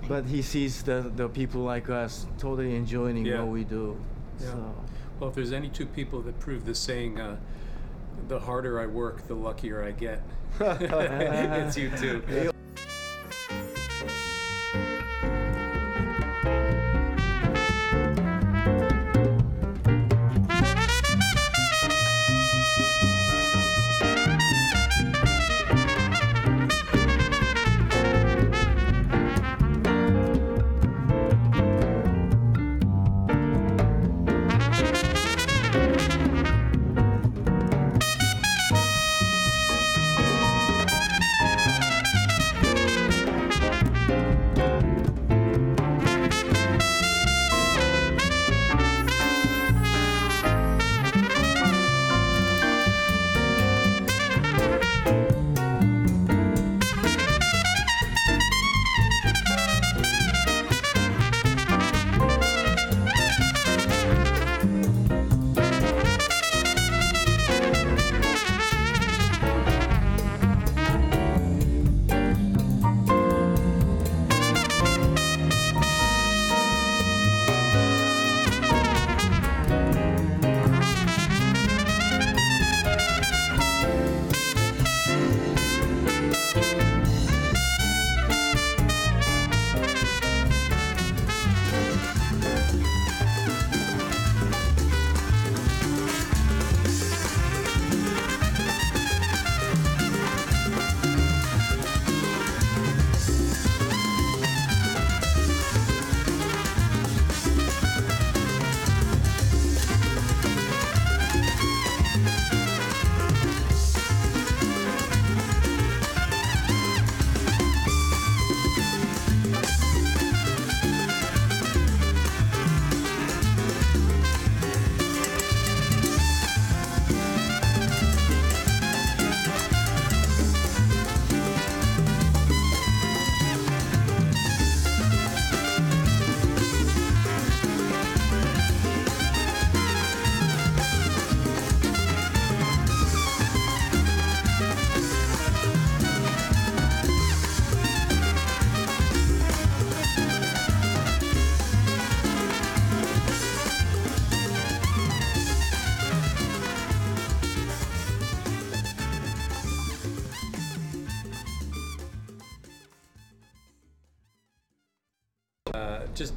but 0.09 0.24
he 0.24 0.40
sees 0.40 0.83
the, 0.83 1.12
the 1.14 1.28
people 1.28 1.61
like 1.74 1.90
us 1.90 2.26
totally 2.38 2.74
enjoying 2.76 3.26
Yeah. 3.26 3.40
what 3.42 3.52
we 3.52 3.64
do. 3.64 3.96
Yeah. 4.42 4.50
So 4.50 4.74
Well, 5.20 5.31
if 5.31 5.37
there's 5.37 5.52
any 5.52 5.68
two 5.68 5.87
people 5.87 6.20
that 6.22 6.38
prove 6.40 6.64
the 6.64 6.74
saying, 6.74 7.20
uh, 7.20 7.37
the 8.28 8.38
harder 8.40 8.81
I 8.81 8.87
work, 8.87 9.26
the 9.26 9.35
luckier 9.35 9.83
I 9.83 9.90
get, 9.92 10.22
it's 10.61 11.76
you 11.76 11.90
two. 11.96 12.22
Yeah. 12.31 12.52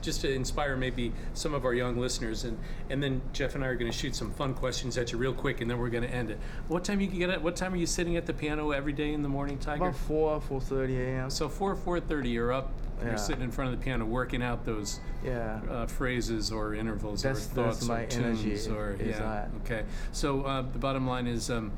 Just 0.05 0.21
to 0.21 0.31
inspire 0.31 0.77
maybe 0.77 1.11
some 1.33 1.53
of 1.53 1.65
our 1.65 1.73
young 1.73 1.97
listeners, 1.97 2.43
and 2.43 2.57
and 2.89 3.01
then 3.03 3.21
Jeff 3.33 3.55
and 3.55 3.63
I 3.63 3.67
are 3.67 3.75
going 3.75 3.91
to 3.91 3.97
shoot 3.97 4.15
some 4.15 4.31
fun 4.31 4.53
questions 4.53 4.97
at 4.97 5.11
you 5.11 5.17
real 5.17 5.33
quick, 5.33 5.59
and 5.61 5.69
then 5.69 5.79
we're 5.79 5.89
going 5.89 6.03
to 6.03 6.09
end 6.09 6.29
it. 6.29 6.39
What 6.67 6.83
time 6.83 7.01
you 7.01 7.07
get? 7.07 7.29
At, 7.29 7.41
what 7.41 7.55
time 7.55 7.73
are 7.73 7.77
you 7.77 7.87
sitting 7.87 8.15
at 8.15 8.25
the 8.25 8.33
piano 8.33 8.71
every 8.71 8.93
day 8.93 9.11
in 9.11 9.23
the 9.23 9.29
morning, 9.29 9.57
Tiger? 9.57 9.87
About 9.87 9.97
4, 9.97 10.41
4.30 10.41 10.97
a.m. 10.99 11.29
So 11.29 11.49
four 11.49 11.75
four 11.75 11.99
thirty, 11.99 12.29
you're 12.29 12.53
up. 12.53 12.71
Yeah. 12.99 13.09
You're 13.09 13.17
sitting 13.17 13.43
in 13.43 13.51
front 13.51 13.73
of 13.73 13.79
the 13.79 13.83
piano, 13.83 14.05
working 14.05 14.41
out 14.41 14.63
those 14.63 15.01
yeah. 15.21 15.59
uh, 15.69 15.85
phrases 15.85 16.49
or 16.49 16.75
intervals 16.75 17.23
That's- 17.23 17.47
or 17.47 17.49
thoughts 17.49 17.89
or 17.89 18.05
tunes 18.05 18.41
energy 18.45 18.69
or 18.69 18.95
yeah. 18.97 19.19
that. 19.19 19.49
Okay. 19.65 19.83
So 20.13 20.43
uh, 20.43 20.61
the 20.61 20.79
bottom 20.79 21.05
line 21.07 21.27
is. 21.27 21.49
Um, 21.49 21.71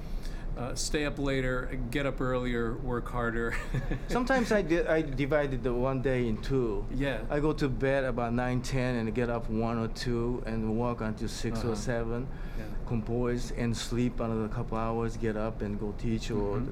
uh, 0.57 0.73
stay 0.75 1.05
up 1.05 1.19
later, 1.19 1.69
get 1.91 2.05
up 2.05 2.19
earlier, 2.19 2.75
work 2.77 3.07
harder. 3.07 3.55
Sometimes 4.07 4.51
I, 4.51 4.61
di- 4.63 4.85
I 4.87 5.01
divided 5.01 5.63
the 5.63 5.73
one 5.73 6.01
day 6.01 6.27
in 6.27 6.37
two. 6.37 6.85
Yeah. 6.95 7.19
I 7.29 7.39
go 7.39 7.53
to 7.53 7.69
bed 7.69 8.03
about 8.05 8.33
9, 8.33 8.61
10 8.61 8.95
and 8.95 9.13
get 9.13 9.29
up 9.29 9.49
1 9.49 9.77
or 9.77 9.87
2 9.89 10.43
and 10.45 10.77
work 10.77 11.01
until 11.01 11.27
6 11.27 11.59
Uh-huh. 11.59 11.69
or 11.71 11.75
7. 11.75 12.27
Yeah. 12.57 12.63
Compose 12.87 13.51
and 13.51 13.75
sleep 13.75 14.19
another 14.19 14.47
couple 14.47 14.77
hours, 14.77 15.15
get 15.17 15.37
up 15.37 15.61
and 15.61 15.79
go 15.79 15.93
teach 15.99 16.31
or 16.31 16.57
Mhm. 16.57 16.71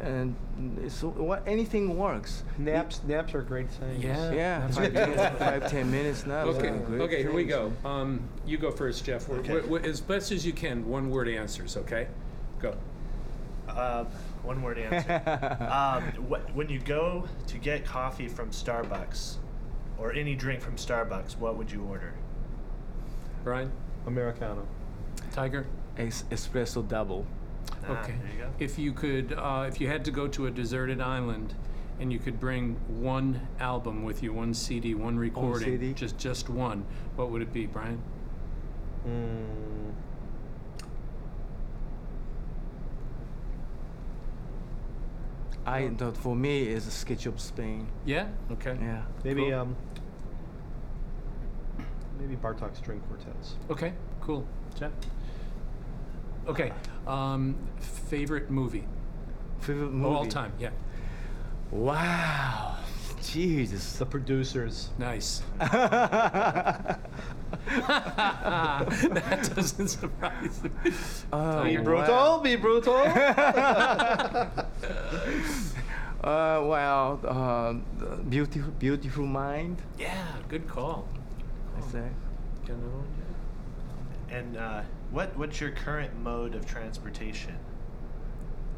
and 0.00 0.34
so 0.90 1.08
what 1.08 1.42
anything 1.46 1.96
works. 1.96 2.42
Naps 2.58 3.00
naps 3.06 3.32
are 3.34 3.42
great 3.42 3.70
things. 3.70 4.02
Yeah. 4.02 4.32
Yeah, 4.32 4.68
five, 4.68 4.92
minutes, 4.92 5.38
five, 5.38 5.70
ten 5.70 5.88
minutes 5.90 6.26
now. 6.26 6.42
Okay. 6.46 6.68
are 6.68 6.78
great 6.78 7.00
Okay. 7.02 7.22
Here 7.22 7.32
we 7.32 7.44
go. 7.44 7.72
Um, 7.84 8.20
you 8.44 8.58
go 8.58 8.70
first, 8.72 9.04
Jeff. 9.04 9.28
We're- 9.28 9.40
Okay. 9.40 9.52
we're- 9.52 9.66
we're- 9.68 9.88
as 9.88 10.00
best 10.00 10.32
as 10.32 10.44
you 10.44 10.52
can, 10.52 10.88
one 10.88 11.10
word 11.10 11.28
answers. 11.28 11.76
Okay. 11.76 12.08
Go. 12.58 12.74
Uh, 13.74 14.04
one 14.42 14.62
word 14.62 14.78
answer. 14.78 15.22
um, 15.70 16.02
wh- 16.28 16.56
when 16.56 16.68
you 16.68 16.78
go 16.80 17.26
to 17.46 17.58
get 17.58 17.84
coffee 17.84 18.28
from 18.28 18.50
Starbucks 18.50 19.36
or 19.98 20.12
any 20.12 20.34
drink 20.34 20.60
from 20.60 20.76
Starbucks, 20.76 21.36
what 21.38 21.56
would 21.56 21.70
you 21.70 21.82
order? 21.84 22.14
Brian. 23.42 23.72
Americano. 24.06 24.66
Tiger. 25.32 25.66
Es- 25.98 26.24
espresso 26.30 26.86
double. 26.86 27.26
Ah, 27.88 28.00
Okay. 28.02 28.14
There 28.22 28.32
you 28.32 28.38
go. 28.44 28.50
If 28.58 28.78
you 28.78 28.92
could, 28.92 29.32
uh, 29.32 29.64
if 29.68 29.80
you 29.80 29.88
had 29.88 30.04
to 30.04 30.10
go 30.10 30.28
to 30.28 30.46
a 30.46 30.50
deserted 30.50 31.00
island, 31.00 31.54
and 32.00 32.12
you 32.12 32.18
could 32.18 32.40
bring 32.40 32.74
one 32.88 33.40
album 33.60 34.02
with 34.02 34.22
you, 34.22 34.32
one 34.32 34.52
CD, 34.52 34.94
one 34.94 35.16
recording, 35.16 35.68
CD? 35.68 35.92
just 35.94 36.18
just 36.18 36.48
one, 36.50 36.84
what 37.16 37.30
would 37.30 37.40
it 37.40 37.52
be, 37.52 37.66
Brian? 37.66 38.02
Mm, 39.06 39.92
I 45.66 45.88
thought 45.88 46.16
for 46.16 46.36
me 46.36 46.62
is 46.68 46.86
a 46.86 46.90
sketch 46.90 47.26
of 47.26 47.40
Spain. 47.40 47.88
Yeah. 48.04 48.28
Okay. 48.52 48.76
Yeah. 48.80 49.02
maybe 49.24 49.42
Cool. 49.50 49.54
um. 49.54 49.76
Maybe 52.18 52.36
Bartok 52.36 52.76
string 52.76 53.00
quartets. 53.08 53.56
Okay. 53.70 53.92
Cool. 54.20 54.46
Jeff. 54.78 54.92
Okay. 56.46 56.72
Um, 57.06 57.56
favorite 57.80 58.50
movie 58.50 58.84
Favorite 59.60 59.86
movie. 59.90 59.96
of 59.96 60.02
movie. 60.02 60.14
all 60.16 60.26
time? 60.26 60.52
Yeah. 60.58 60.70
Wow. 61.70 62.73
Jesus. 63.30 63.96
The 63.96 64.06
producers. 64.06 64.90
Nice. 64.98 65.42
that 65.58 66.98
doesn't 69.54 69.88
surprise 69.88 70.62
me. 70.62 70.70
Oh, 71.32 71.64
Be 71.64 71.76
wow. 71.78 71.84
brutal. 71.84 72.38
Be 72.40 72.56
brutal. 72.56 72.94
Uh, 76.24 76.62
well, 76.64 77.20
uh, 77.28 77.74
beautiful, 78.30 78.72
beautiful 78.78 79.26
mind. 79.26 79.82
Yeah. 79.98 80.24
Good 80.48 80.66
call. 80.66 81.06
I 81.76 81.80
say. 81.92 82.08
Got 82.66 82.76
another? 82.76 83.04
And 84.30 84.56
uh, 84.56 84.80
what 85.10 85.36
what's 85.36 85.60
your 85.60 85.72
current 85.72 86.18
mode 86.22 86.54
of 86.54 86.64
transportation? 86.64 87.54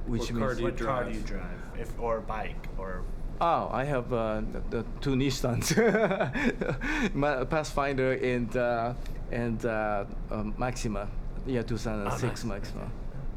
Which 0.06 0.32
What 0.32 0.40
car 0.40 0.54
do 0.54 0.58
you 0.58 0.64
what 0.64 0.76
car 0.76 1.04
do 1.04 1.12
drive? 1.12 1.14
you 1.14 1.20
drive? 1.20 1.60
If 1.78 1.96
or 2.00 2.18
bike 2.20 2.66
or 2.78 3.04
Oh, 3.40 3.68
I 3.70 3.84
have 3.84 4.12
uh, 4.12 4.40
the, 4.52 4.62
the 4.78 4.84
two 5.00 5.14
Nissans, 5.14 5.74
My 7.14 7.44
Pathfinder 7.44 8.12
and 8.12 8.56
uh, 8.56 8.94
and 9.30 9.64
uh, 9.66 10.04
um, 10.30 10.54
Maxima, 10.56 11.08
yeah, 11.46 11.62
2006 11.62 12.22
Oh, 12.24 12.28
nice. 12.28 12.44
Maxima. 12.44 12.90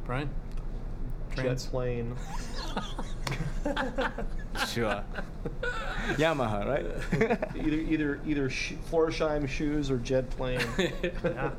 Brian. 0.05 0.29
Jet 1.35 1.41
Trans. 1.43 1.65
plane. 1.67 2.15
Sure. 4.67 5.03
Yamaha, 6.17 6.65
right? 6.67 7.55
either 7.55 7.77
either 7.77 8.19
either 8.25 8.49
sh- 8.49 8.73
Florsheim 8.91 9.47
shoes 9.47 9.89
or 9.91 9.97
jet 9.97 10.29
plane. 10.31 10.61
yeah. 10.79 11.51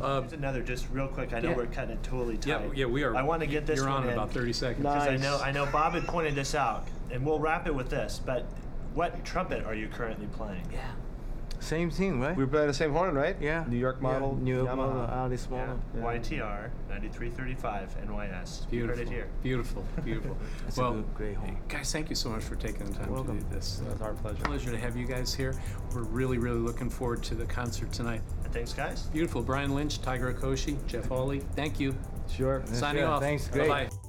Uh, 0.00 0.20
Here's 0.20 0.32
another 0.32 0.62
just 0.62 0.86
real 0.90 1.08
quick. 1.08 1.32
I 1.32 1.40
know 1.40 1.50
yeah. 1.50 1.56
we're 1.56 1.66
cutting 1.66 1.92
it 1.92 2.02
totally 2.02 2.36
tight. 2.36 2.48
yeah. 2.48 2.70
Yeah. 2.74 2.86
We 2.86 3.02
are. 3.04 3.16
I 3.16 3.22
want 3.22 3.40
to 3.40 3.46
get 3.46 3.66
this 3.66 3.78
You're 3.78 3.88
one 3.88 3.98
on 3.98 4.02
in 4.04 4.08
in 4.10 4.14
about 4.14 4.32
30 4.32 4.52
seconds. 4.52 4.84
Nice. 4.84 5.04
because 5.04 5.20
I 5.20 5.24
know 5.24 5.38
I 5.42 5.52
know 5.52 5.66
Bob 5.66 5.94
had 5.94 6.06
pointed 6.06 6.34
this 6.34 6.54
out, 6.54 6.86
and 7.10 7.24
we'll 7.24 7.38
wrap 7.40 7.66
it 7.66 7.74
with 7.74 7.88
this. 7.88 8.20
But 8.24 8.44
what 8.94 9.24
trumpet 9.24 9.64
are 9.64 9.74
you 9.74 9.88
currently 9.88 10.26
playing? 10.26 10.66
Yeah. 10.72 10.90
Same 11.60 11.90
thing, 11.90 12.20
right? 12.20 12.36
we 12.36 12.44
were 12.44 12.50
playing 12.50 12.68
the 12.68 12.74
same 12.74 12.92
horn, 12.92 13.14
right? 13.14 13.36
yeah. 13.40 13.64
New 13.68 13.76
York 13.76 13.96
Yeah, 14.00 14.08
model. 14.12 14.36
New 14.36 14.56
York 14.56 14.68
Yamaha. 14.68 14.76
model, 14.76 15.02
Alice 15.10 15.48
Yeah. 15.50 15.56
model. 15.58 15.80
Yeah. 15.96 16.02
YTR 16.02 16.70
9335 16.88 17.96
NYS. 18.06 18.62
You 18.70 18.70
Beautiful. 18.70 18.96
heard 18.98 19.06
it 19.08 19.12
here. 19.12 19.28
Beautiful. 19.42 19.84
Beautiful. 20.04 20.36
That's 20.64 20.78
a 20.78 20.80
well, 20.80 20.92
good- 20.94 21.14
great 21.14 21.36
home. 21.36 21.56
guys, 21.68 21.92
thank 21.92 22.10
you 22.10 22.16
so 22.16 22.28
much 22.30 22.42
for 22.44 22.54
taking 22.56 22.86
the 22.86 22.94
time 22.98 23.10
Welcome. 23.12 23.38
to 23.38 23.44
do 23.44 23.54
this. 23.54 23.82
It's 23.90 24.00
our 24.00 24.14
pleasure. 24.14 24.42
Pleasure 24.44 24.70
to 24.70 24.78
have 24.78 24.96
you 24.96 25.06
guys 25.06 25.34
here. 25.34 25.54
We're 25.94 26.02
really, 26.02 26.38
really 26.38 26.58
looking 26.60 26.88
forward 26.90 27.22
to 27.24 27.34
the 27.34 27.46
concert 27.46 27.92
tonight. 27.92 28.22
And 28.44 28.52
thanks, 28.52 28.72
guys. 28.72 29.02
Beautiful. 29.12 29.42
Brian 29.42 29.74
Lynch, 29.74 30.00
Tiger 30.00 30.32
Okoshi, 30.32 30.76
Jeff 30.86 31.06
Hawley. 31.08 31.40
Thank 31.56 31.80
you. 31.80 31.94
Sure. 32.28 32.62
Signing 32.66 33.02
sure. 33.02 33.10
off. 33.10 33.20
Thanks, 33.22 33.48
great. 33.48 33.68
Bye-bye. 33.68 34.07